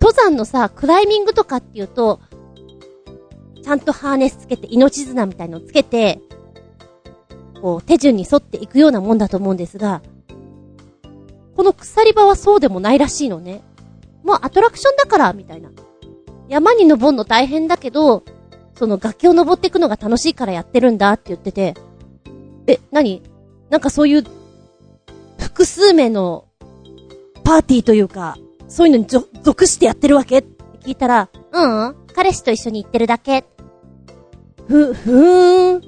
[0.00, 2.20] 登山のさ、クライミングとかっていうと、
[3.62, 6.20] ちゃんとハーネスつけて、命綱みたいのつけて、
[7.60, 10.02] こう、手順に沿っていくようなもんだと思うんですが、
[11.56, 13.62] この鎖場はそうでもないらしいのね。
[14.24, 15.70] もうアトラクションだから、みたいな。
[16.48, 18.24] 山に登るの大変だけど、
[18.74, 21.74] その崖を登っていくのが楽しいからやってるんだって言ってて、
[22.66, 23.22] え、何？
[23.70, 24.24] なんかそういう、
[25.38, 26.46] 複数名の
[27.44, 28.36] パーティーというか、
[28.68, 29.06] そういうのに
[29.42, 30.38] 属してやってるわけ？
[30.38, 30.48] って
[30.78, 33.44] 聞いたら、うん、うん、彼氏と一緒に行ってるだけ。
[34.68, 35.82] ふ、ふーん。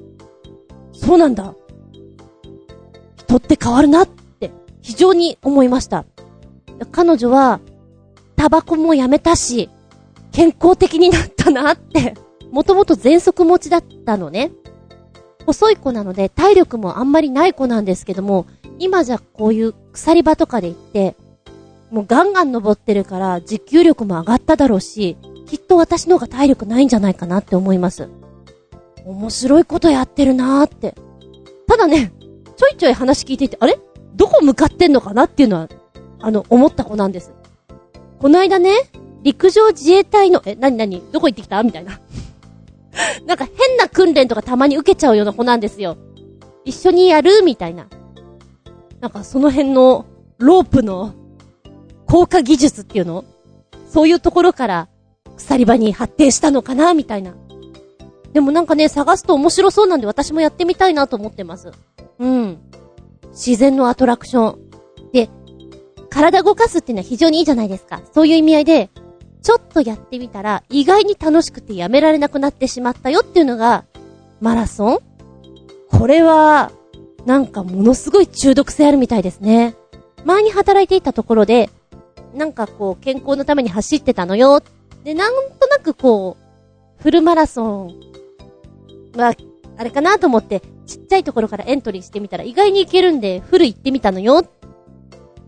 [0.92, 1.54] そうなんだ。
[3.16, 6.04] 人って変わるなって非常に思いました。
[6.92, 7.60] 彼女は、
[8.36, 9.70] タバコもやめたし、
[10.32, 12.14] 健康的になったなって。
[12.50, 14.52] もともと喘息持ちだったのね。
[15.44, 18.46] 細い子なので体力もあんまりない子なんですけども、
[18.78, 21.16] 今じゃこういう鎖場とかで行って、
[21.90, 28.08] もうガンガン登ってるから持久力も上がっただろうし、きっと私の方が体力ないんじゃないかなって思います。
[29.04, 30.94] 面白いことやってるなーって。
[31.66, 32.12] ただね、
[32.56, 33.78] ちょいちょい話聞いていて、あれ？
[34.14, 35.68] どこ向かってんのかなっていうのは、
[36.20, 37.32] あの、思った子なんです。
[38.18, 38.74] この間ね、
[39.22, 41.62] 陸上自衛隊の、え、なになにどこ行ってきた？
[41.62, 42.00] みたいな。
[43.26, 45.96] なんか変な訓練とかたまに受けちゃうような子なんですよ。
[46.64, 47.42] 一緒にやる？
[47.42, 47.88] みたいな。
[49.00, 50.06] なんかその辺の
[50.38, 51.12] ロープの
[52.06, 53.24] 効果技術っていうの？
[53.88, 54.88] そういうところから
[55.36, 57.34] 鎖場に発展したのかなみたいな。
[58.32, 61.70] でもなんかね、探すと面白そうなんで私もやってみたいなと思ってます。
[62.18, 62.58] うん。
[63.30, 64.58] 自然のアトラクション。
[65.12, 65.30] で、
[66.10, 68.02] 体動かすっていうのは非常にいいじゃないですか。
[68.12, 68.90] そういう意味合いで、
[69.42, 73.84] ちょっとやってみたら意外に楽しくてやめられなくなってしまったよっていうのが、
[74.40, 74.98] マラソン？
[75.90, 76.72] これは、
[77.26, 79.76] なんかものすごい中毒性あるみたいですね。
[80.24, 81.70] 前に働いていたところで、
[82.34, 84.60] なんかこう、健康のために走ってたのよ。
[85.04, 88.00] で、なんとなくこう、フルマラソン
[89.16, 89.34] は、
[89.76, 94.42] あれかなと思って、ちっちゃいところからエントリーしてみたら意外にいけるんで、フル行ってみたのよ。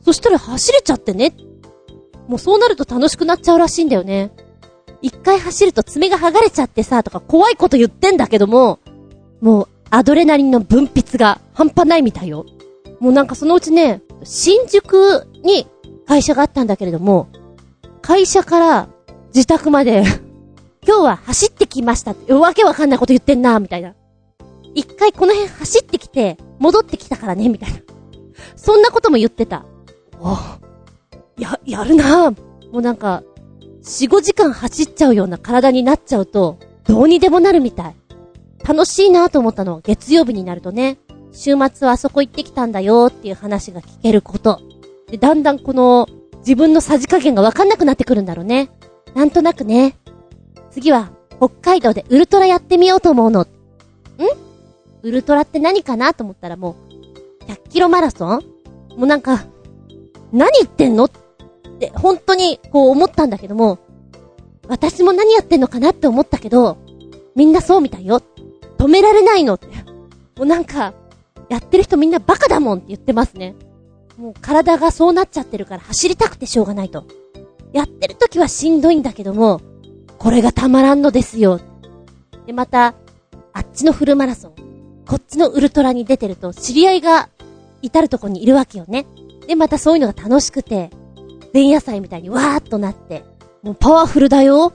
[0.04, 1.34] そしたら走れちゃってね。
[2.28, 4.32] もうそうなると楽しくなっちゃうらしいんだよね。
[5.02, 8.80] 一回走ると爪が剥がれちゃってさ、とか怖いこと言ってんだけども、
[9.40, 12.44] もうアドレナリンの分泌が半端ないみたいよ。
[13.00, 15.66] もうなんかそのうちね、新宿に
[16.06, 17.28] 会社があったんだけれども、
[18.02, 18.88] 会社から
[19.34, 20.02] 自宅まで
[20.86, 23.94] 今日は走ってきましたって、わけわかんないこと言ってんな、みたいな。
[24.74, 27.80] 一回この辺走ってきて、戻ってきたからね、みたいな。
[28.54, 29.64] そんなことも言ってた。
[30.20, 30.36] お
[31.38, 32.36] や、やるなも
[32.72, 33.22] うなんか、
[33.82, 37.96] 4、5時間走っちゃうような体になっちゃうと、どうにでもなるみたい。
[38.66, 40.98] 楽しいなと思ったのは月曜日になるとね、
[41.32, 44.60] 週末はあそこ行ってきたんだよっていう話が聞けること。
[45.08, 46.08] で、だんだんこの、
[46.38, 48.70] 自分のさじ加減がわかんなくなってくるんだろうね。
[49.16, 49.96] なんとなくね。
[50.70, 53.44] 次は、北海道でウルトラやってみようと思うの。
[53.44, 53.46] ん？
[55.02, 56.76] ウルトラって何かなと思ったらも
[57.48, 58.40] う、100キロマラソン？
[58.90, 59.46] もうなんか、
[60.32, 61.06] 何言ってんの？
[61.06, 61.10] っ
[61.80, 63.78] て、本当にこう思ったんだけども、
[64.68, 66.76] 私も何やってんのかなって思ったけど、
[67.34, 68.20] みんなそうみたいよ。
[68.76, 69.68] 止められないのって。
[70.36, 70.92] もうなんか、
[71.48, 73.54] やってる人みんなバカだもんって言ってますね。
[74.18, 77.06] もう体がそうなっちゃってるから走りたくてしょうがないと。
[77.72, 79.60] やってる時はしんどいんだけども、
[80.18, 81.60] これがたまらんのですよ。
[82.46, 82.94] で、また、
[83.52, 84.54] あっちのフルマラソン、
[85.06, 87.28] こっちのウルトラに出てると、知り合いが
[87.82, 89.06] 至るとこにいるわけよね。
[89.46, 90.90] で、またそういうのが楽しくて、
[91.52, 93.24] 前夜祭みたいにわーっとなって、
[93.62, 94.72] もうパワフルだよ。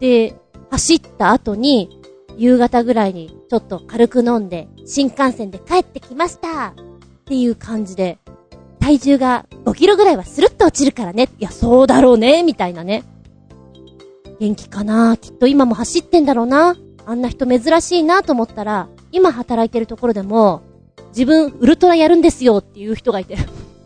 [0.00, 0.34] で、
[0.70, 2.00] 走った後に、
[2.36, 6.74] 夕方ぐらいにちょっと軽く飲んで、新幹線で帰ってきましたっ
[7.26, 8.18] ていう感じで、
[8.80, 11.28] 体重が5キロぐらいはスルッと落ちるからね。
[11.38, 13.04] いや、そうだろうね、みたいなね。
[14.40, 15.16] 元気かな？
[15.16, 16.76] きっと今も走ってんだろうな。
[17.06, 20.62] あんな人珍しいなと思ったら、今働いてるところでも、
[21.10, 23.36] 自分ウルトラやるんですよっていう人がいて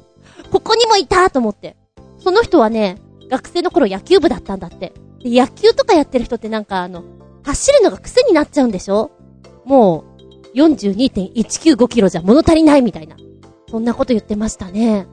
[0.53, 1.77] ここにもいたと思って。
[2.19, 4.93] その人はね、学生の頃野球部だったんだって。
[5.23, 7.03] で、野球とかやってる人ってなんかあの、
[7.43, 9.11] 走るのが癖になっちゃうんでしょ？
[9.65, 10.05] も
[10.55, 13.17] う、42.195キロじゃ物足りないみたいな。
[13.75, 15.09] そんなこと言ってましたね。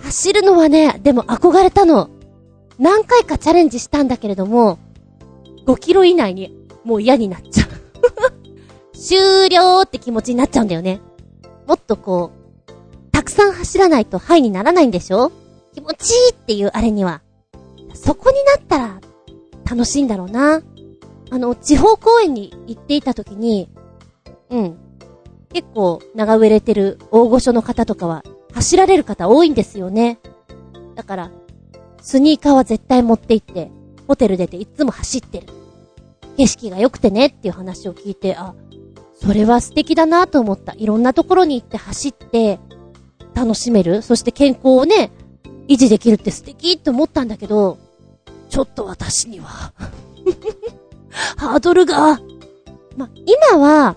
[0.00, 2.08] 走るのはね、でも憧れたの。
[2.78, 4.78] 何回かチャレンジしたんだけれども、
[5.66, 7.68] 5キロ以内にもう嫌になっちゃう
[8.96, 11.02] 終了って気持ちになっちゃうんだよね。
[11.66, 12.30] もっとこ
[12.68, 12.72] う、
[13.12, 15.30] たくさん走らないとハイにならないんでしょ？
[15.74, 17.20] 気持ちいいっていうあれには。
[17.92, 19.00] そこになったら、
[19.70, 20.62] 楽しいんだろうな。
[21.28, 23.68] あの、地方公園に行っていた時に、
[24.48, 24.78] うん。
[25.54, 30.18] 結構、長植れてる大御所の方とかは、走られる方多いんですよね。
[30.96, 31.30] だから、
[32.02, 33.70] スニーカーは絶対持って行って、
[34.08, 35.46] ホテル出ていつも走ってる。
[36.36, 38.52] 景色が良くてねっていう話を聞いて、あ、
[39.14, 40.74] それは素敵だなと思った。
[40.76, 42.58] いろんなところに行って走って、
[43.32, 45.12] 楽しめるそして健康をね、
[45.68, 47.78] 維持できるって素敵って思ったんだけど、
[48.48, 49.72] ちょっと私には
[51.36, 52.20] ハードルが、
[52.96, 53.96] ま、今は、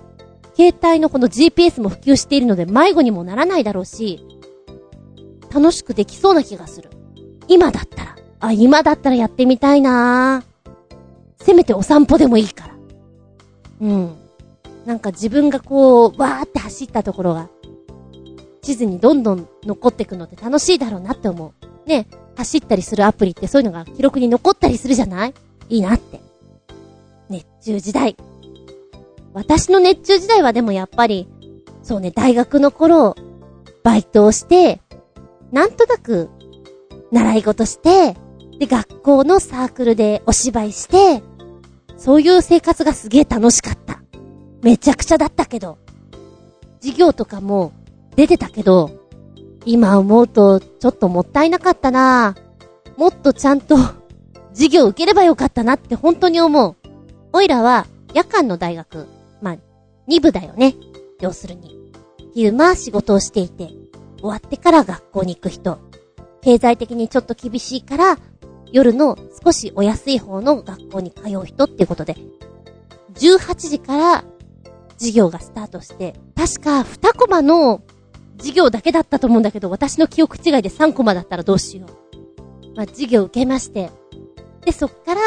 [0.57, 4.25] 携帯のこの GPS も普及しているので迷子にもならないだろうし、
[5.53, 6.89] 楽しくできそうな気がする。
[7.47, 8.15] 今だったら。
[8.39, 10.43] あ、今だったらやってみたいな
[11.37, 12.73] せめてお散歩でもいいから。
[13.81, 14.15] うん。
[14.85, 17.49] なんか自分がこう、わーって走ったところが、
[18.61, 21.53] 地図にどんどん残っていくのって楽しいだろうなって思
[21.85, 21.89] う。
[21.89, 25.33] ね、走ったりするアプリってそういうのが記録に残ったりするじゃない？
[25.69, 26.19] いいなって。
[27.29, 28.17] 熱中時代。
[29.37, 31.27] 私の熱中時代はでもやっぱり、
[31.83, 33.15] そうね、大学の頃、
[33.83, 34.81] バイトをして、
[35.51, 36.31] なんとなく
[37.11, 38.17] 習い事して、
[38.57, 41.21] で、学校のサークルでお芝居して、
[41.97, 44.01] そういう生活がすげえ楽しかった。
[44.63, 45.77] めちゃくちゃだったけど。
[46.81, 47.73] 授業とかも
[48.15, 48.89] 出てたけど、
[49.67, 52.35] 今思うとちょっともったいなかったな
[52.97, 53.75] もっとちゃんと
[54.53, 56.75] 授業受ければよかったなって本当に思う。
[57.33, 59.05] おいらは夜間の大学、
[60.07, 60.75] 2部だよね。
[61.19, 61.77] 要するに。
[62.33, 63.69] 昼間仕事をしていて、
[64.19, 65.79] 終わってから学校に行く人。
[66.41, 68.17] 経済的にちょっと厳しいから、
[68.71, 72.15] 夜の少しお安い方の学校に通う人っていうことで、
[73.15, 74.23] 18時から
[74.97, 77.81] 授業がスタートして、確か2コマの
[78.37, 82.75] 授業だけだったと思うんだけど、私の記憶違いで3コマだったらどうしよう。
[82.75, 83.89] まあ、授業受けまして。
[84.63, 85.21] で、そっから、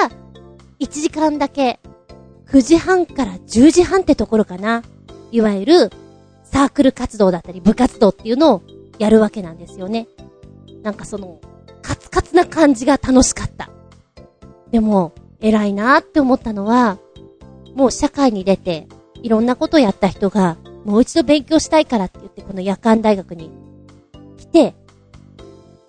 [0.78, 1.80] 1時間だけ、
[2.50, 4.82] 9時半から10時半ってところかな。
[5.30, 5.90] いわゆる、
[6.42, 8.62] サークル活動だったり部活動っていうのを
[8.98, 10.08] やるわけなんですよね。
[10.82, 11.40] なんかその、
[11.80, 13.70] カツカツな感じが楽しかった。
[14.72, 16.98] でも、偉いなって思ったのは、
[17.76, 18.88] もう社会に出て、
[19.22, 23.52] いろんなことをやった人が、もう一度勉強したいからって言って、この夜間大学に
[24.38, 24.74] 来て、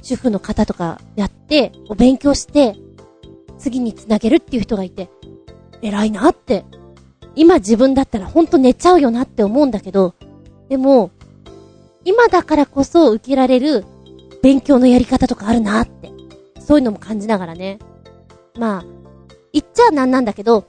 [0.04, 2.76] 主婦の方とかやって、お勉強して、
[3.58, 5.10] 次につなげるっていう人がいて、
[5.82, 6.66] 偉いなって。
[7.36, 10.16] 今自分だったらほんと寝ちゃうよなって思うんだけど、
[10.70, 11.12] でも、
[12.04, 13.86] 今だからこそ受けられる
[14.42, 16.12] 勉強のやり方とかあるなって。
[16.60, 17.80] そういうのも感じながらね。
[18.58, 18.86] まあ、
[19.52, 20.66] 言っちゃなんなんだけど、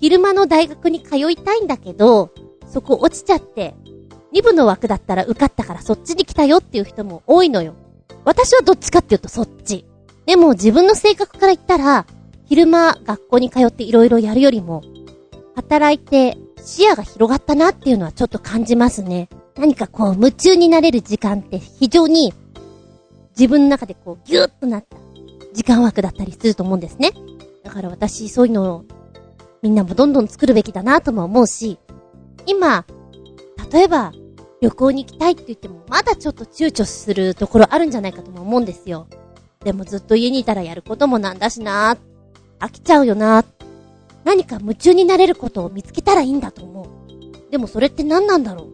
[0.00, 2.30] 昼間の大学に通いたいんだけど、
[2.66, 3.74] そこ落ちちゃって、
[4.32, 7.74] 2部の枠だったら受かったからそっちに来たよっていう人も多いのよ。
[8.24, 9.84] 私はどっちかっていうとそっち。
[10.26, 12.06] でも自分の性格から言ったら、
[12.46, 14.82] 昼間学校に通って色々やるよりも、
[15.54, 19.28] 働いて視野が広がったなっていうのはちょっと感じますね。
[19.56, 22.32] 何かこう夢中になれる時間って非常に
[23.38, 24.96] 自分の中でこうギューッとなった
[25.52, 27.12] 時間枠だったりすると思うんですね。
[27.62, 28.84] だから私そういうのを
[29.62, 31.78] みんなもどんどん作るべきだなとも思うし、
[32.46, 32.84] 今、
[33.72, 34.12] 例えば
[34.60, 39.06] 旅行に行きたいって言ってもまだちょっと躊躇するところあるんじゃないかとも思うんですよ。
[39.64, 41.96] でもずっと家にいたらやることもなんだしな
[42.64, 43.44] 飽きちゃうよな
[44.24, 47.50] 何か夢中になれることを見つけたらいいんだと思う。
[47.50, 48.68] でもそれって何なんだろう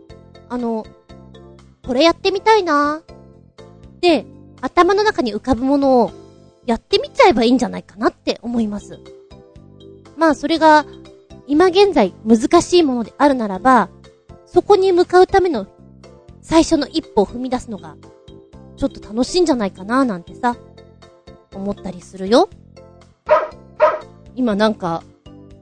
[0.48, 0.86] あの、
[1.84, 3.02] これやってみたいな
[4.00, 4.24] で、
[4.60, 6.12] 頭の中に浮かぶものを
[6.66, 9.00] やってみちゃえばいいんじゃないかなって思います。
[10.16, 10.86] まあそれが
[11.48, 13.88] 今現在難しいものであるならば、
[14.46, 15.66] そこに向かうための
[16.42, 17.96] 最初の一歩を踏み出すのが
[18.76, 20.56] ちょっと楽しいんじゃないかななんてさ、
[21.52, 22.48] 思ったりするよ。
[24.34, 25.02] 今なんか、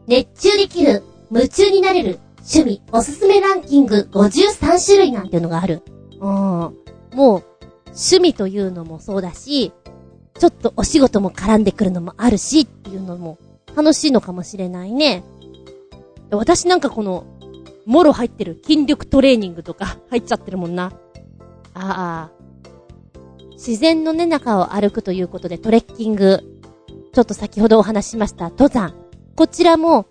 [0.06, 5.82] 熱中できる、夢中になれる、趣味、おすすめランキング53種類なんていうのがある。
[6.12, 6.20] うん。
[6.20, 6.72] も
[7.14, 7.42] う、
[7.88, 9.72] 趣味というのもそうだし、
[10.38, 13.38] ちょっとお仕事も絡んでくるのもあるしっていうのも
[13.76, 15.24] 楽しいのかもしれないね。
[16.30, 17.24] 私なんかこの、
[17.86, 20.92] もろ入ってる筋力トレーニングとか入っちゃってるもんな。
[21.74, 22.30] ああ。
[23.52, 26.57] 自然のね、中を歩くということでトレッキング。
[27.18, 28.94] ちょっと先ほどお話ししました登山。
[29.34, 30.06] こちらも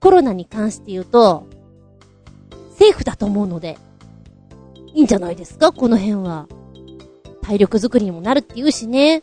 [0.00, 1.46] コロナに関して言うと、
[2.76, 3.78] セーフだと思うので、
[4.92, 5.70] いいんじゃないですか？
[5.70, 6.48] この辺は。
[7.42, 9.22] 体力づくりにもなるって言うしね。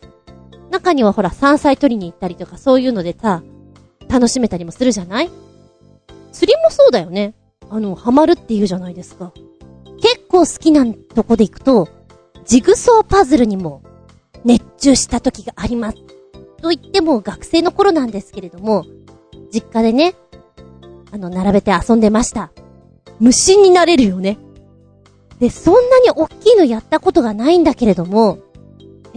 [0.70, 3.42] 中にはほら山菜取りに行ったりとかそういうのでさ、
[4.08, 5.30] 楽しめたりもするじゃない？
[6.32, 7.34] 釣りもそうだよね。
[7.68, 9.34] あの、ハマるって言うじゃないですか。
[10.00, 11.86] 結構好きなとこで行くと、
[12.46, 13.82] ジグソーパズルにも
[14.42, 15.98] 熱中した時があります。
[16.60, 18.84] と言っても学生の頃なんですけれども、
[19.52, 20.14] 実家でね、
[21.12, 22.50] あの、並べて遊んでました。
[23.20, 24.38] 無心になれるよね。
[25.38, 28.38] で、そんなに大きいのやったことがないんだけれども、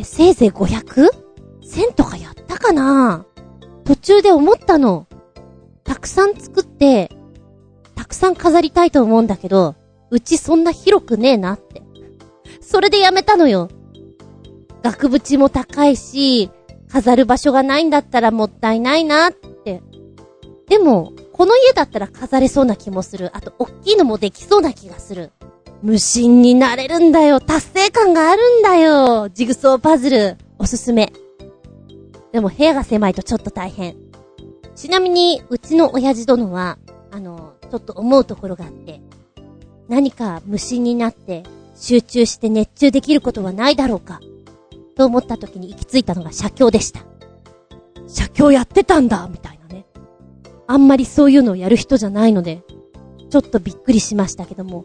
[0.04, 3.26] せいぜい 500?1000 とかやったかな？
[3.84, 5.08] 途中で思ったの。
[5.84, 7.12] たくさん作って、
[7.96, 9.76] たくさん飾りたいと思うんだけど、
[10.12, 11.82] うちそんな広くねえなって。
[12.62, 13.70] それでやめたのよ。
[14.84, 16.50] 額縁も高いし、
[16.92, 19.82] 飾る場所がないんだったらもったいないなって。
[20.68, 23.36] でも、この家だったら飾れそうな気もする。
[23.36, 25.32] あと、おっきいのもできそうな気がする。
[25.82, 27.40] 無心になれるんだよ。
[27.40, 29.30] 達成感があるんだよ。
[29.30, 30.38] ジグソーパズル。
[30.58, 31.14] おすすめ。
[32.34, 33.96] でも部屋が狭いとちょっと大変。
[34.76, 36.78] ちなみに、うちの親父殿は、
[37.12, 39.02] あの、ちょっと思うところがあって、
[39.88, 41.44] 何か無心になって
[41.76, 44.20] 集中して熱中できることはないだろうか。
[45.00, 47.00] と思った時に行き着いたのが写経でした。
[48.10, 49.86] 写経やってたんだみたいなね。
[50.68, 52.64] あんまりそういうのをやる人じゃないので、
[53.30, 54.84] ちょっとびっくりしましたけども、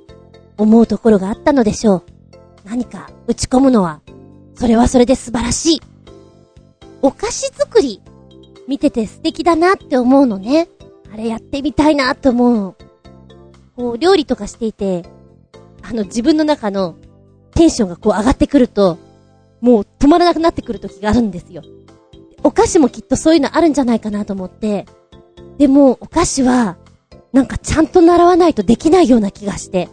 [0.56, 2.02] 思うところがあったのでしょう。
[2.64, 4.02] 何か打ち込むのは、
[4.54, 5.82] それはそれで素晴らしい。
[7.02, 8.00] お菓子作り、
[8.68, 10.68] 見てて素敵だなって思うのね。
[11.12, 12.76] あれやってみたいなって思う。
[13.74, 15.06] こう、料理とかしていて、
[15.82, 16.94] あの自分の中の
[17.56, 18.98] テンションがこう上がってくると、
[19.64, 21.62] もう止まらなくなってくる時があるんですよ。
[22.42, 24.84] お菓子もきっとそういうのあるんじゃないかなと思って。
[25.56, 26.76] でも、お菓子は、
[27.32, 29.88] なんかちゃんと習わないとできないような気がして。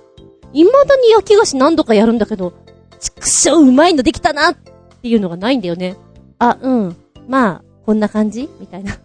[0.51, 2.51] 未だに焼き菓子何度かやるんだけど、
[2.99, 5.95] ちくしょううまいのできたなっていうのがないんだよね。
[6.37, 6.95] あ、うん。
[7.29, 8.49] まあ、こんな感じ？
[8.59, 8.97] みたいな。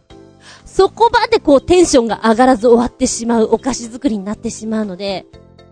[0.65, 5.27] そこまでこうテンションが上がらず終わってしまうお菓子作りになってしまうので、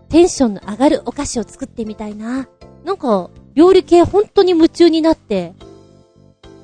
[0.07, 2.47] テンションの上がるお菓子を作ってみたいな。
[2.85, 5.53] なんか、料理系本当に夢中になって、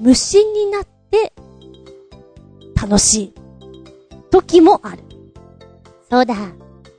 [0.01, 1.33] 無心になって、
[2.75, 3.33] 楽しい。
[4.29, 5.03] 時もある。
[6.09, 6.35] そうだ。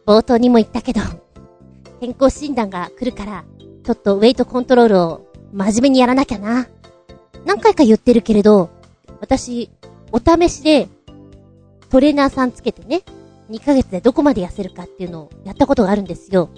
[0.07, 1.01] 冒頭にも言ったけど、
[2.01, 3.45] 健康診断が来るから、
[3.84, 6.66] ちょっとウェイトコントロールを真面目にやらなきゃな。
[7.45, 8.70] 何回か言ってるけれど、
[9.20, 9.70] 私、
[10.11, 10.88] お試しで、
[11.90, 13.03] トレーナーさんつけてね、
[13.51, 16.49] 2ヶ月でどこまで痩せるかっていうのをやったことがあるんですよ。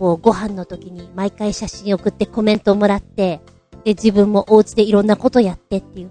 [0.00, 3.42] こう、ご飯の時に毎回写真送ってコメントをもらって、
[3.84, 6.10] で、自分もお家でいろんなことやってっていう。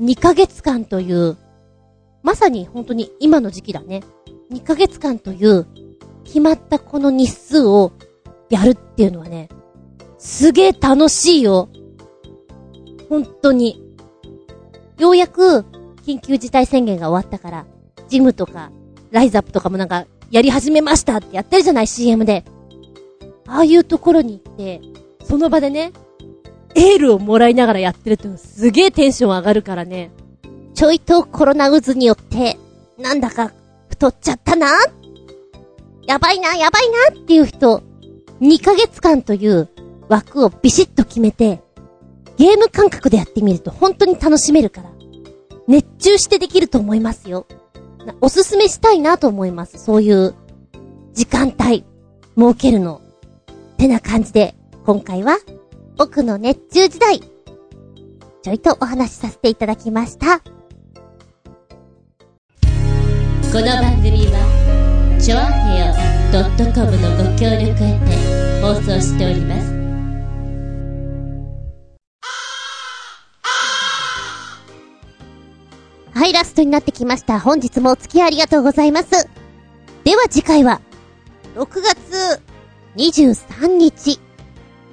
[0.00, 1.36] 2ヶ月間という、
[2.22, 4.02] まさに本当に今の時期だね。
[4.50, 5.66] 2ヶ月間という
[6.24, 7.92] 決まったこの日数を
[8.48, 9.50] やるっていうのはね、
[10.16, 11.68] すげえ楽しいよ。
[13.10, 13.82] 本当に。
[14.98, 15.66] ようやく
[16.06, 17.66] 緊急事態宣言が終わったから、
[18.08, 18.72] ジムとか、
[19.10, 22.44] ライズアップとかもなんか、やり始めましたってやってるじゃない ?CM で。
[23.50, 24.80] ああいうところに行って、
[25.24, 25.92] その場でね、
[26.76, 30.12] エールをもらいながらやってるってすげえテンション上がるからね。
[30.74, 32.56] ちょいとコロナ渦によって、
[32.96, 33.52] なんだか
[33.88, 34.68] 太っちゃったな
[36.06, 37.82] やばいな、やばいなっていう人、
[38.40, 39.68] 2ヶ月間という
[40.08, 41.60] 枠をビシッと決めて、
[42.36, 44.90] ゲーム感覚でやってみると本当に楽しめるから、
[45.66, 47.46] 熱中してできると思いますよ。
[48.20, 49.78] おすすめしたいなと思います。
[49.78, 50.34] そういう
[51.14, 51.84] 時間帯、
[52.38, 53.02] 設けるの。
[53.80, 54.54] てな感じで、
[54.84, 55.38] 今回は
[55.96, 60.40] 僕の熱中時代、ちょいとお話しさせていただきました。
[60.40, 60.44] こ
[63.54, 65.94] の番組は、ちょあへよ
[66.74, 69.70] .com のご協力へて放送しております。
[76.12, 77.40] はい、ラストになってきました。
[77.40, 79.26] 本日もお付き合いありがとうございます。
[80.04, 80.82] では次回は、
[81.54, 82.49] 6月
[82.96, 84.20] 23日、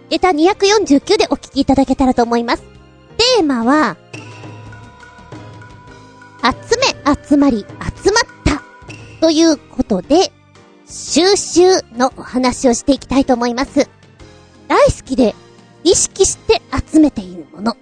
[0.10, 2.64] ネタ249でお聞きいただけたらと思います。
[3.18, 3.98] テーマは、
[6.44, 7.66] 集め集まり
[8.04, 8.62] 集まった
[9.20, 10.32] ということで、
[10.88, 13.90] 収集のお話をしていきたいと思います。
[14.68, 15.36] 大好きで
[15.84, 17.76] 意識して集めているもの。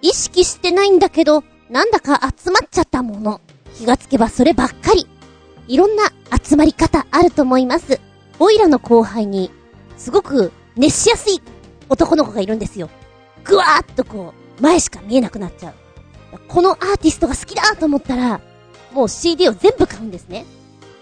[0.00, 3.40] 意識してないんだけど、なんだか集まっちゃったもの。
[3.76, 5.06] 気がつけばそればっかり。
[5.68, 6.04] いろんな
[6.42, 8.00] 集まり方あると思います。
[8.38, 9.50] オイラの後輩に、
[9.96, 11.40] すごく熱しやすい
[11.88, 12.90] 男の子がいるんですよ。
[13.44, 15.74] ぐわーっとこう、前しか見えなくなっちゃう。
[16.48, 18.40] このアーティストが好きだと思ったら、
[18.92, 20.44] もう CD を全部買うんですね。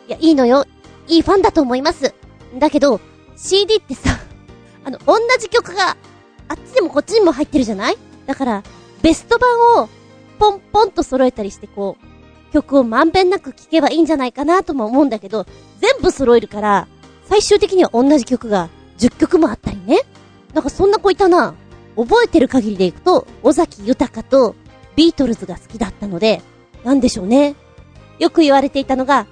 [0.08, 0.64] いや、いいのよ。
[1.08, 2.14] いいファンだと思います。
[2.58, 3.00] だけど、
[3.36, 4.10] CD ってさ、
[4.84, 5.96] あの、同じ曲が、
[6.48, 7.98] あっちでもこっちにも入ってるじゃない？
[8.26, 8.62] だから、
[9.02, 9.88] ベスト版を
[10.38, 15.46] ポンポンと揃えたりしてこう、曲をまんべんなく聴けばいいんじゃないかなとも思うんだけど、
[15.80, 16.88] 全部揃えるから、
[17.30, 18.68] 最終的には同じ曲が
[18.98, 20.00] 10曲もあったりね。
[20.52, 21.54] なんかそんな子いたな。
[21.96, 24.56] 覚えてる限りでいくと、尾崎豊と
[24.96, 26.42] ビートルズが好きだったので、
[26.84, 27.54] なんでしょうね。
[28.18, 29.26] よく言われていたのが、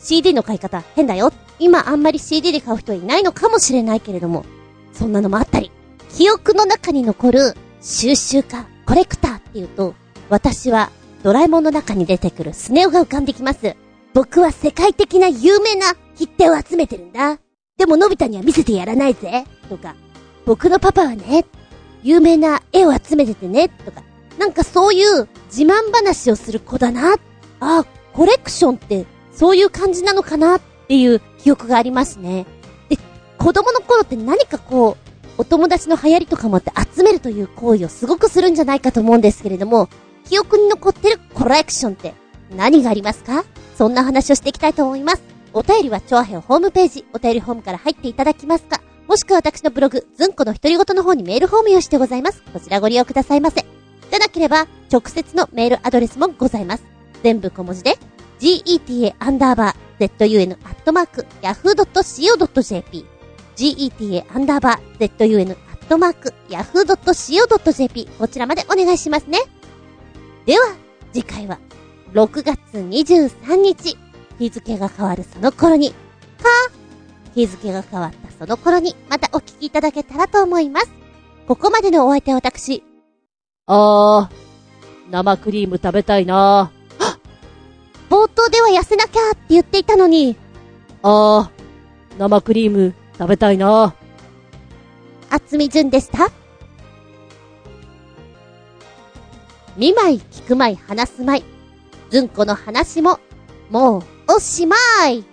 [0.00, 1.32] CD の買い方変だよ。
[1.60, 4.44] 今あんまり CD で買う人はいないのかもしれないけれども、
[4.92, 5.70] そんなのもあったり。
[6.10, 9.94] 記憶の中に残る収集家、コレクターっていうと、
[10.28, 10.90] 私は
[11.22, 13.76] ドラえもんの中に出てくるスネ夫が浮かんできます。
[14.12, 17.38] 僕は世界的な有名な切手を集めてるんだ。
[17.76, 19.44] でものび太には見せてやらないぜ。
[19.68, 19.96] とか、
[20.46, 21.44] 僕のパパはね、
[22.02, 23.68] 有名な絵を集めててね。
[23.68, 24.02] とか、
[24.38, 27.16] なんかそういう自慢話をする子だな。
[27.60, 32.46] あ、コレクションってそういう感じなのかなっていう記憶がありますね。
[32.88, 32.96] で、
[33.38, 39.88] 子供の頃って何かこう、お友達の流行りとかもあって集めるという行為をすごくするんじゃないかと思うんですけれども、
[40.28, 42.14] 記憶に残ってるコレクションって
[42.56, 43.44] 何がありますか？
[43.76, 45.33] そんな話をしていきたいと思います。
[45.56, 48.80] お便りは、チョアヘオホームページ、お便りホームから入っていただきますか？
[49.06, 52.42] もしくは私のブログ、ズンコの独り言の方にメールフォームをしてございます。
[52.52, 53.64] こちらご利用くださいませ。
[54.10, 56.84] でなければ、直接のメールアドレスもございます。
[57.22, 57.96] 全部小文字で、
[58.40, 63.06] geta アンダーバー zun アットマーク yahoo.co.jp
[63.56, 69.38] geta アンダーバー zun アットマーク yahoo.co.jp こちらまでお願いしますね。
[70.46, 70.74] では、
[71.12, 71.60] 次回は、
[72.12, 73.96] 6月23日、
[74.38, 75.94] 日付が変わるその頃に、か
[77.34, 80.90] 日付が変わったその頃に、またお聞きいただけたらと思います。
[81.46, 82.82] ここまでのお相手は私。
[83.66, 86.70] あー、生クリーム食べたいな
[88.10, 90.36] 冒頭では痩せなきゃって言っていたのに。
[91.02, 93.94] あー、生クリーム食べたいな
[95.30, 96.30] 厚み順でした？
[99.76, 101.44] 見舞い、聞く舞い、話す舞い。
[102.10, 103.18] ずんこの話も、
[103.70, 104.76] もう、おしま
[105.08, 105.24] い。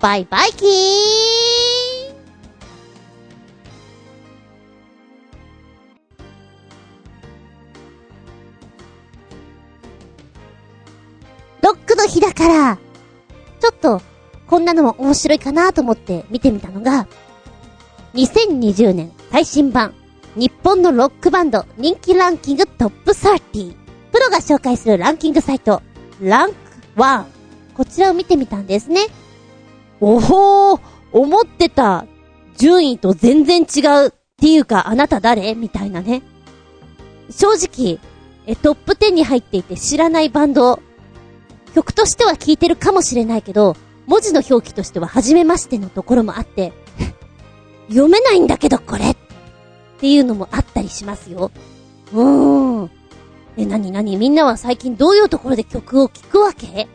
[0.00, 1.72] バイバイキーン
[11.62, 12.78] ロックの日だから、
[13.60, 14.02] ちょっと、
[14.48, 17.06] こんなのも面白いかなと思って見てみたのが、
[18.14, 19.94] 2020年最新版、
[20.34, 23.76] 日本のロックバンド人気ランキングトップ30。
[24.10, 25.80] プロが紹介するランキングサイト、
[26.20, 26.52] ラン
[26.94, 27.24] ク1。
[27.74, 29.06] こちらを見てみたんですね。
[30.00, 30.80] おほー、
[31.12, 32.06] 思ってた
[32.56, 35.54] 順位と全然違うっていうか、あなた誰？
[35.54, 36.22] みたいなね。
[37.30, 37.98] 正直、
[38.46, 40.82] え、トップ10に入っていて知らないバンド、
[41.74, 43.76] 曲としては聴いてるかもしれないけど、
[44.06, 46.72] 文字の表記としては初めましてのところもあって、
[47.88, 49.16] 読めないんだけどこれっ
[49.98, 51.50] ていうのもあったりしますよ。
[52.12, 52.90] うーん。
[53.56, 56.88] え、なになにみんなは最近どういうところで曲を聴くわけ？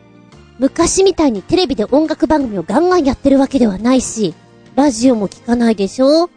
[0.60, 4.34] 昔みたいにテレビで音楽番組をガンガンやってるわけではないし、
[4.76, 6.30] ラジオも聞かないでしょ？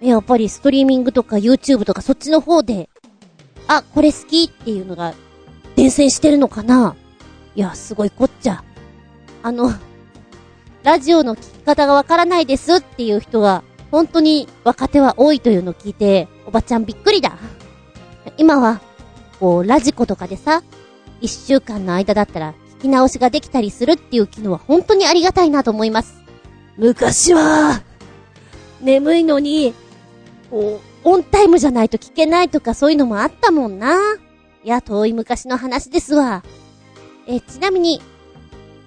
[0.00, 2.88] えやっぱりストリーミングとか YouTube とかそっちの方で、
[3.66, 5.14] あ、これ好きっていうのが
[5.74, 6.94] 伝染してるのかな？
[7.56, 8.62] いや、すごいこっちゃ。
[9.42, 9.72] あの、
[10.82, 17.36] ラジオの聞き方がわからないですっていう人が、本当に若手は多いというのを聞いて、おばちゃんびっくりだ。
[18.36, 18.80] 今は、
[19.44, 20.62] こう、ラジコとかでさ、
[21.20, 26.14] 一週間の間だったら聞き直しができたりするっていう機能は本当にありがたいなと思います。
[26.78, 27.82] 昔は、
[28.80, 29.74] 眠いのに、
[30.50, 33.98] こう、オンタイムじゃないと聞けないとかそういうのもあったもんな。
[34.64, 36.42] いや、遠い昔の話ですわ。
[37.26, 38.00] え、ちなみに、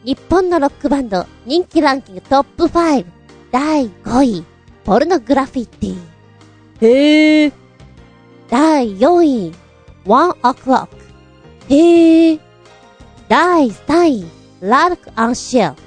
[0.04, 3.06] 日本のロックバンド人気ランキングトップ5
[3.52, 4.44] 第5位、
[4.86, 5.98] ポルノグラフィティ。
[6.82, 7.54] へー。
[8.50, 9.67] 第4位、
[10.08, 10.88] One O'Clock。
[11.70, 12.40] へー。
[13.28, 14.26] 第3位、
[14.62, 15.82] ラルク・アンシェル。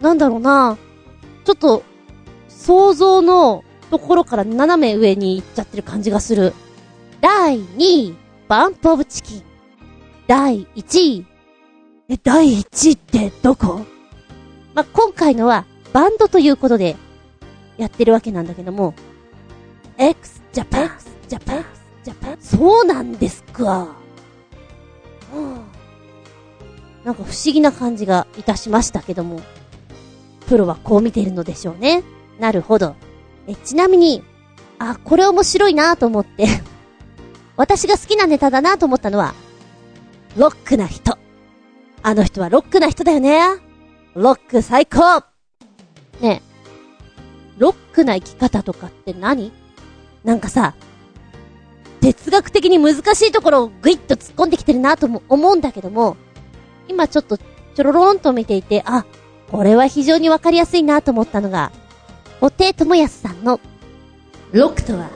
[0.00, 0.76] なんだろうな
[1.44, 1.82] ちょっと、
[2.48, 6.52] 想像のところから斜め上に行っちゃってる感じがする。
[7.20, 9.42] 第2位、 BUMP OF CHICKEN。
[10.26, 11.26] 第1位。
[12.08, 13.86] え、第1位ってどこ？
[14.74, 16.96] まあ、今回のはバンドということで
[17.78, 18.94] やってるわけなんだけども、
[19.98, 22.38] X JAPAN、JAPAN、JAPAN。
[22.40, 23.64] そうなんですか。
[23.64, 23.96] は
[25.34, 25.72] あ
[27.04, 29.40] なんか不思議な感じがいたしましたけども、
[30.46, 32.04] プロはこう見ているのでしょうね。
[32.38, 32.94] なるほど。
[33.46, 34.22] え、ちなみに、
[34.78, 36.46] あ、これ面白いなと思って、
[37.56, 39.34] 私が好きなネタだなと思ったのは、
[40.36, 41.18] ロックな人。
[42.04, 43.40] あの人はロックな人だよね。
[44.14, 45.20] ロック最高
[46.20, 46.42] ねえ、
[47.58, 49.52] ロックな生き方とかって何？
[50.24, 50.74] なんかさ、
[52.02, 56.16] 哲学的に難しいところをグイッと突っ込んできてるなとも思うんだけども、
[56.88, 59.06] 今ちょっとちょろろんと見ていて、あ、
[59.52, 61.70] これは非常にわかりやすいなと思ったのが、
[62.40, 63.60] おてともやすさんの、
[64.50, 65.10] ロックとは、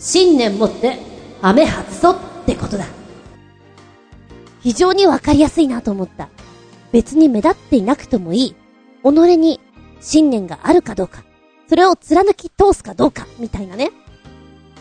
[0.00, 0.98] 信念持って、
[1.40, 2.86] ハメ外そうってことだ。
[4.62, 6.28] 非常にわかりやすいなと思った。
[6.90, 8.56] 別に目立っていなくてもいい。
[9.04, 9.60] 己に
[10.00, 11.22] 信念があるかどうか。
[11.68, 13.92] それを貫き通すかどうか、みたいなね。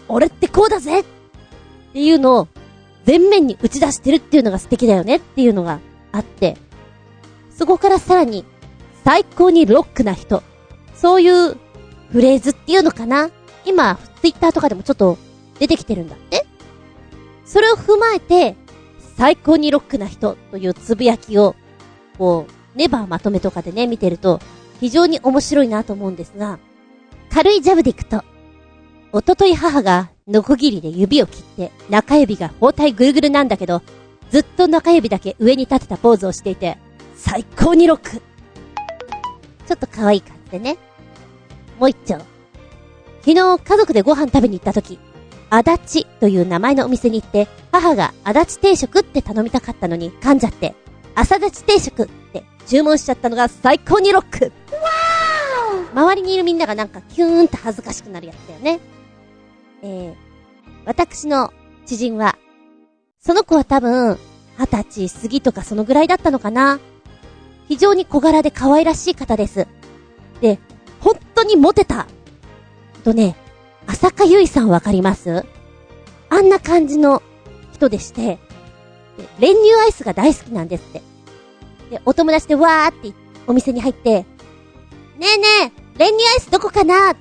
[0.07, 1.03] 俺ってこうだぜ
[1.95, 2.47] っていうのを
[3.05, 5.79] 全面に打ち出してるっていうのが素敵だよねっていうのが
[6.11, 6.57] あって、
[7.51, 8.43] そこからさらに
[9.05, 10.43] 最高にロックな人。
[10.93, 11.55] そういう
[12.11, 13.29] フレーズっていうのかな？
[13.63, 15.17] 今、ツイッターとかでもちょっと
[15.57, 16.45] 出てきてるんだって
[17.45, 18.57] それを踏まえて、
[19.15, 21.55] 最高にロックな人というつぶやきを、
[22.17, 24.41] こう、ネバーまとめとかでね、見てると、
[24.81, 26.59] 非常に面白いなと思うんですが、
[27.29, 28.21] 軽いジャブでいくと、
[29.13, 33.83] おととい母が、ノコギリで指を切って、中指が包帯ぐるぐるなんだけど、
[34.31, 36.79] ずっと中指だけ上に立てたポーズをしていて、
[37.15, 40.77] 最高にロックちょっと可愛い感じでね。
[41.79, 42.17] もう一丁。
[43.21, 44.97] 昨日家族でご飯食べに行った時、
[45.51, 50.73] 足立という名前のお店に行って、母が足立定食って頼みたかったのに噛んじゃって、
[51.13, 54.51] 朝立ち定食って注文しちゃったのが最高にロック
[55.93, 58.94] 周りにいるみんながなんかキューンって恥ずかしくなるやつだよね。
[59.87, 60.15] えー、
[60.85, 61.53] 私の
[61.85, 62.37] 知人は、
[63.19, 64.17] その子は多分、
[64.57, 66.79] 二十歳過ぎとかそのぐらいだったのかな。
[67.67, 69.67] 非常に小柄で可愛らしい方です。
[70.41, 70.59] で、
[71.01, 72.07] 本当にモテた。
[73.03, 73.35] とね、
[73.85, 75.45] 浅香ゆいさんわかります？
[76.29, 77.21] あんな感じの
[77.73, 78.39] 人でして、
[79.39, 81.01] 練乳アイスが大好きなんですって。
[81.91, 83.13] で、お友達でわーって
[83.45, 84.25] お店に入って、
[85.19, 87.15] ねえねえ、練乳アイスどこかな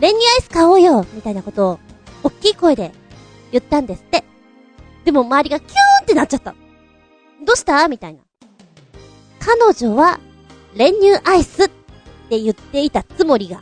[0.00, 1.78] 練乳アイス買おうよみたいなことを、
[2.22, 2.92] 大きい声で
[3.52, 4.24] 言ったんですって。
[5.04, 6.54] でも周りがキューンってなっちゃった。
[7.44, 7.86] どうした？
[7.88, 8.20] みたいな。
[9.38, 10.20] 彼女は、
[10.74, 11.68] 練乳アイスっ
[12.28, 13.60] て言っていたつもりが、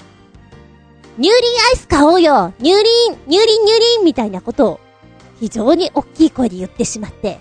[1.16, 1.34] 乳輪
[1.70, 2.82] アイス買おうよ乳輪
[3.28, 4.80] 乳輪乳輪みたいなことを、
[5.41, 7.39] 非常に大きい声で言ってしまって、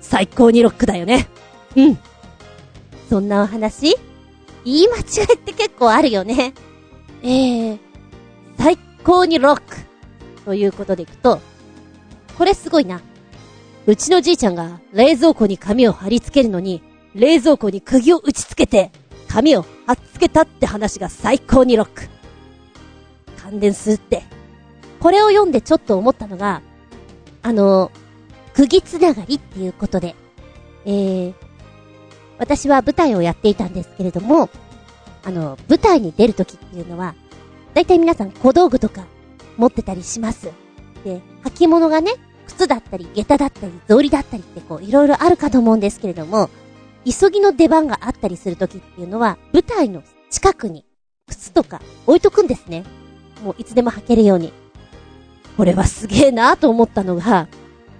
[0.00, 1.28] 最高にロックだよね。
[1.76, 1.98] うん。
[3.08, 3.96] そんなお話？
[4.64, 6.54] 言い間違いって結構あるよね。
[7.24, 7.78] えー、
[8.58, 9.76] 最高にロック。
[10.44, 11.40] ということでいくと、
[12.36, 13.00] これすごいな。
[13.86, 16.82] うちのじいちゃんが冷蔵庫に紙を貼り付けるのに、
[17.14, 18.92] 冷蔵庫に釘を打ち付けて、
[19.26, 22.08] 紙を貼っ付けたって話が最高にロック。
[23.42, 24.22] 感電するって。
[25.00, 26.60] これを読んでちょっと思ったのが、
[27.42, 27.90] あの、
[28.52, 30.14] 釘つながりっていうことで、
[30.84, 31.34] えー、
[32.38, 34.50] 私は舞台をやっていたんですけれども、
[35.24, 37.14] あの、舞台に出るときっていうのは、
[37.74, 39.06] だいたい皆さん小道具とか
[39.56, 40.50] 持ってたりします。
[41.04, 42.12] で、履物がね、
[42.46, 46.50] 靴だったり、下駄だったり、草履だったりってこう、いろいろあるかと思うんですけれども、
[47.04, 50.84] 急ぎの出番があったりするときっていうのは、舞台の近くに
[51.28, 52.84] 靴とか置いとくんですね。
[53.42, 54.52] もういつでも履けるように。
[55.56, 57.48] これはすげえなと思ったのが、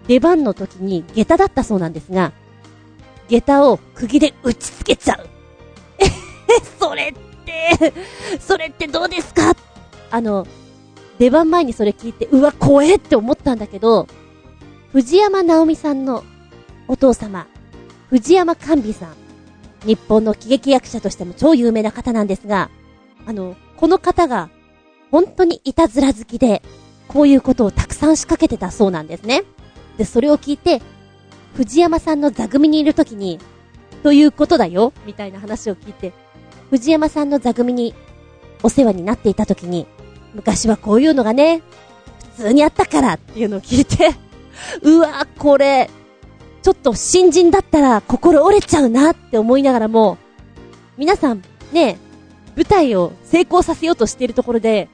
[0.09, 2.33] 出番の時に下駄だったそうなんですが、
[3.29, 5.34] 下駄を釘で打ち付けちゃう。
[6.79, 7.93] それって、
[8.41, 9.55] それってどうですか？
[10.11, 10.47] あの、
[11.19, 14.07] 出番前にそれ聞いて、うわ、怖えって思ったんだけど、
[14.93, 16.25] 藤山直美さんの
[16.89, 17.47] お父様、
[18.11, 19.15] 藤山寛美さん、
[19.87, 22.71] 日本の喜劇役者としても超有名な方なんですが、
[23.27, 24.51] あの、この方が、
[25.11, 26.63] 本当にいたずら好きで、
[27.09, 29.45] こういうことをたくさん仕掛けてたそうなんですね。
[29.99, 30.83] で、それを聞いて、
[31.55, 33.39] 藤山さんの座組にいるときに、
[34.03, 36.13] ということだよ、みたいな話を聞いて、
[36.75, 37.95] 藤山さんの座組に
[38.65, 39.87] お世話になっていたときに、
[40.35, 41.63] 昔はこういうのがね、
[42.37, 44.11] 普通にあったからっていうのを聞いて、
[44.83, 45.89] うわ、これ、
[46.63, 50.19] ちょっと新人だったら心折れちゃうなって思いながらも、
[50.97, 51.97] 皆さん、ね、
[52.57, 54.89] 舞台を成功させようとしているところで、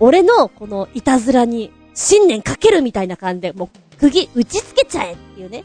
[0.00, 5.64] 俺のこのいたずらに信念かけるみたいな感じで、もう釘打ち付けちゃえっていうね。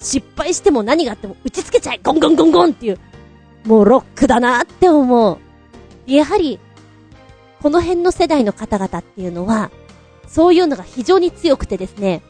[0.00, 2.98] 失敗しても何があっても打ち付けちゃえゴンゴンゴンゴンっていう。
[3.64, 5.38] もうロックだなって思う。
[6.06, 6.58] やはり、
[7.62, 9.70] この辺の世代の方々っていうのは、
[10.26, 12.22] そういうのが非常に強くてですね、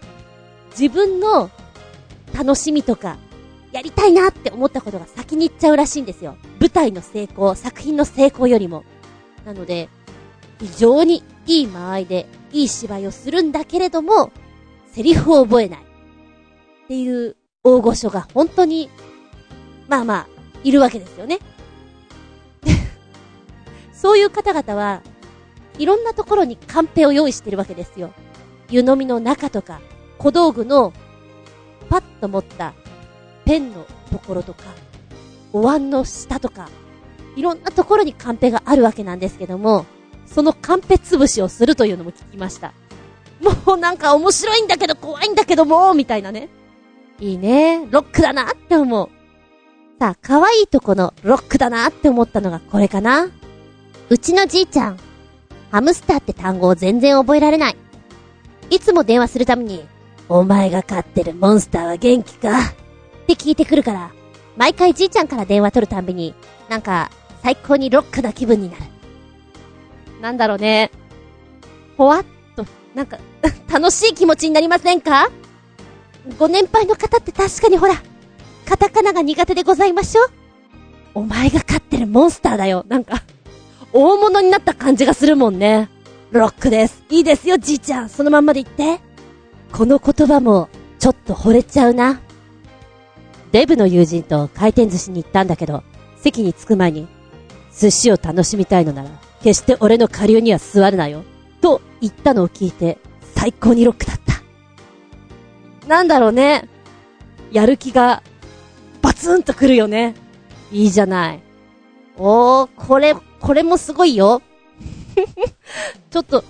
[0.71, 1.51] 自分の
[2.35, 3.19] 楽しみとか、
[3.73, 6.37] やりたいなって思ったことが先に行っちゃうらしいんですよ。
[6.59, 8.85] 舞台の成功、作品の成功よりも。
[9.45, 9.89] なので、
[10.59, 14.33] 非常にいい間合いで、いい芝居をするんだけれども、
[14.93, 15.81] セリフを覚えない。
[15.81, 15.83] っ
[16.89, 18.91] ていう大御所が本当に、
[19.89, 21.39] まあまあ、いるわけですよね。
[23.93, 25.03] そういう方々は、
[25.79, 28.13] いろんなところにカンペを用意してるわけですよ。
[28.71, 29.81] 湯飲みの中とか、
[30.19, 30.93] 小道具の、
[31.89, 32.75] パッと持った、
[33.45, 34.65] ペンのところとか、
[35.53, 36.69] お椀の下とか、
[37.37, 39.87] いろんなところにカンペがあるわけなんですけども、
[40.27, 42.73] そのカンペ潰しをするというのも聞きました。
[43.41, 46.49] もうなんか面白いんだけど怖いんだけども、みたいなね。
[47.19, 47.87] いいね。
[47.91, 49.20] ロックだなって思う。
[50.01, 53.29] さあ、可愛いとこのロックだなって思ったのがこれかな。
[54.09, 54.99] うちのじいちゃん、
[55.71, 57.77] ハムスターって単語を全然覚えられない。
[58.71, 59.85] いつも電話するために、
[60.31, 62.61] お前が飼ってるモンスターは元気か？
[62.61, 62.63] っ
[63.27, 64.11] て聞いてくるから、
[64.57, 66.35] 毎回じいちゃんから電話取るたんびに、
[66.71, 67.11] なんか、
[67.43, 68.85] 最高にロックな気分になる。
[70.23, 70.91] なんだろうね。
[71.99, 72.25] ほわっ
[72.57, 73.19] と、なんか、
[73.71, 75.31] 楽しい気持ちになりませんか？
[76.39, 78.03] ご年配の方って確かにほら、
[78.71, 80.31] カタカナが苦手でございましょう
[81.15, 82.85] お前が飼ってるモンスターだよ。
[82.87, 83.25] なんか、
[83.93, 85.89] 大物になった感じがするもんね。
[86.31, 87.03] ロックです。
[87.11, 88.09] いいですよ、じいちゃん。
[88.09, 89.03] そのまんまで言って。
[89.73, 90.69] この言葉も、
[91.01, 92.21] ちょっと惚れちゃうな。
[93.51, 95.83] デブの友人と回転寿司に行ったんだけど、
[96.21, 97.09] 席に着く前に、
[97.77, 99.11] 寿司を楽しみたいのなら、
[99.43, 101.25] 決して俺の下流には座るなよ。
[101.61, 102.99] と言ったのを聞いて、
[103.35, 104.21] 最高にロックだっ
[105.81, 105.89] た。
[105.89, 106.69] なんだろうね。
[107.51, 108.23] やる気が、
[109.03, 110.15] バツンとくるよね。
[110.73, 111.43] いいじゃない。
[112.17, 114.43] おー、これ、これもすごいよ。
[116.11, 116.45] ちょっと、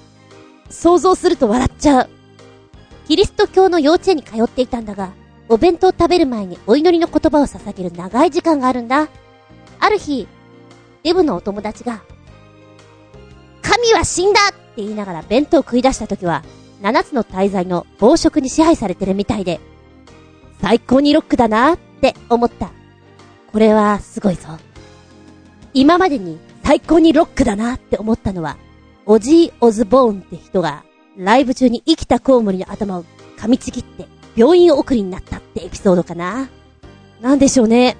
[0.68, 2.10] 想像すると笑っちゃう。
[3.06, 5.10] キリスト教の幼稚園に通っていたんだが、
[5.48, 9.08] お弁当を食べる前にお祈りの言葉を捧げる長い時間があるんだ。
[9.80, 10.28] ある日、
[11.02, 12.02] デブのお友達が、
[13.62, 16.44] 神は死んだって言いながら弁当を食い出した時は、
[16.80, 19.60] 七つの大罪の暴食に支配されてるみたいで、
[20.60, 22.70] 最高にロックだなっって思った。
[23.52, 24.48] これはすごいぞ。
[25.74, 28.56] 今までに最高にロックだなって思ったのは、
[29.04, 30.84] オジー・オズボーンって人が、
[31.18, 33.04] ライブ中に生きたコウモリの頭を
[33.36, 36.48] 噛みちぎって、病院送りになったってエピソードかな。
[37.20, 37.96] なんでしょうね。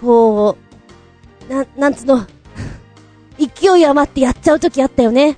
[0.00, 0.56] こ
[1.48, 2.26] う、な、なんつの、
[3.38, 5.36] 勢い余ってやっちゃう時あったよね。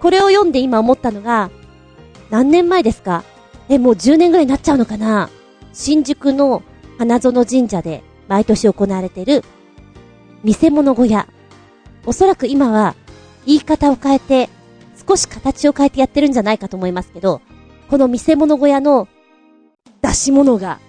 [0.00, 1.50] これを読んで今思ったのが、
[2.30, 3.24] 何年前ですか？
[3.68, 5.28] え、もう10年ぐらいになっちゃうのかな？
[5.72, 6.62] 新宿の
[6.98, 9.42] 花園神社で毎年行われている
[10.42, 11.26] 見せ物小屋。
[12.06, 12.94] おそらく今は
[13.46, 14.50] 言い方を変えて
[15.06, 17.40] 少し形を変えてやってるんじゃないかと思いますけど、
[17.88, 19.08] この見せ物小屋の
[20.02, 20.80] 出し物が、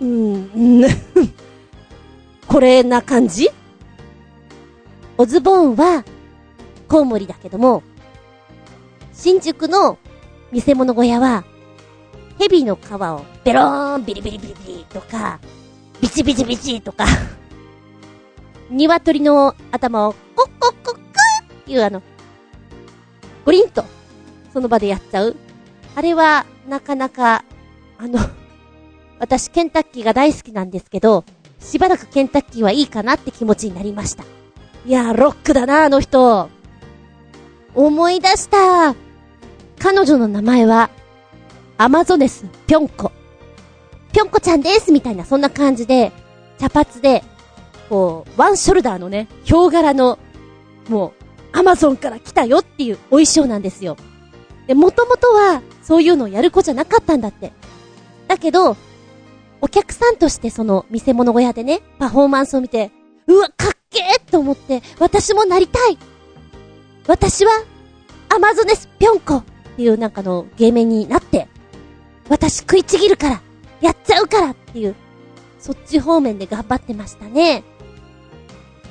[0.00, 0.84] うーん、
[2.46, 3.50] これな感じ？
[5.16, 6.04] オズボンは
[6.88, 7.82] コウモリだけども、
[9.12, 9.98] 新宿の
[10.52, 11.44] 見せ物小屋は、
[12.38, 15.38] 蛇の皮をベローンビリビリビリビリとか、
[16.00, 17.04] ビチビチビチとか、
[18.70, 21.02] 鶏の頭をコッコッコッコっ
[21.66, 22.02] ていうあの、
[23.44, 23.84] ゴリンと、
[24.52, 25.36] その場でやっちゃう。
[25.94, 27.44] あれは、なかなか、
[27.98, 28.18] あの、
[29.20, 31.24] 私ケンタッキーが大好きなんですけど、
[31.60, 34.24] しばらくケンタッキーはいいかなって気持ちになりました。
[34.86, 36.48] いやー、ロックだな、あの人。
[37.74, 38.94] 思い出した。
[39.78, 40.88] 彼女の名前は、
[41.76, 43.12] アマゾネス・ぴょんこ。
[44.14, 46.12] ぴょんこちゃんですみたいな、そんな感じで、
[46.58, 47.24] 茶髪で、
[47.88, 50.20] こう、ワンショルダーのね、ヒョウ柄の、
[50.88, 51.08] も
[51.52, 53.96] う、アマゾンから来たよっていうお衣装なんですよ。
[54.68, 57.52] で、もともとは、そういうのをやる子じゃなかったんだって。
[58.28, 58.76] だけど、
[59.60, 62.92] お客さんとしてその見せ物小屋でね、パフォーマンスを見て、
[63.26, 65.98] うわ、かっけーと思って、私もなりたい
[67.08, 67.50] 私は、
[68.28, 69.44] アマゾネスぴょんこっ
[69.76, 71.48] ていうなんかの芸名になって、
[72.28, 73.42] 私食いちぎるから、
[73.84, 74.94] やっちゃうからっていう、
[75.58, 77.64] そっち方面で頑張ってましたね。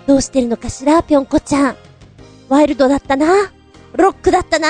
[0.05, 1.75] どうしてるのかしら、ぴょんこちゃん。
[2.47, 3.51] ワイルドだったな。
[3.93, 4.67] ロックだったな。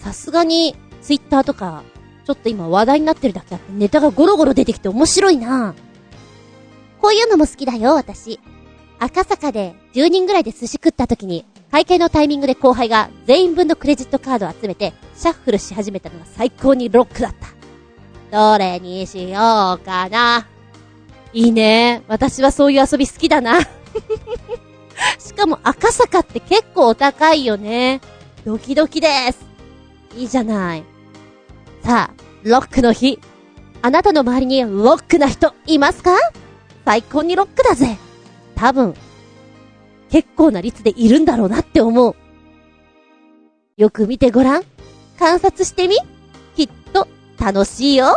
[0.00, 1.82] さすがに、ツイッターとか、
[2.24, 5.74] ちょっと今話題になってるだけあってネタがゴロゴロ出てきて面白いな。
[7.00, 8.38] こういうのも好きだよ、私。
[9.00, 17.55] 赤坂で10人ぐらいで寿司食った時に、会計のタイミングで後輩が全員分のクレジットカードを集めて、シャッフルし始めたのが最高にロックだった。
[18.30, 20.46] どれにしようかな。
[21.32, 22.02] いいね。
[22.08, 23.60] 私はそういう遊び好きだな。
[25.18, 28.00] しかも赤坂って結構お高いよね。
[28.44, 29.38] ドキドキです。
[30.16, 30.84] いいじゃない。
[31.82, 33.18] さあ、ロックの日。
[33.82, 36.16] あなたの周りにロックな人いますか？
[36.84, 37.98] 最高にロックだぜ。
[38.54, 38.94] 多分、
[40.10, 42.16] 結構な率でいるんだろうなって思う。
[43.76, 44.62] よく見てごらん。
[45.18, 45.96] 観察してみ
[47.38, 48.14] 楽しいよ。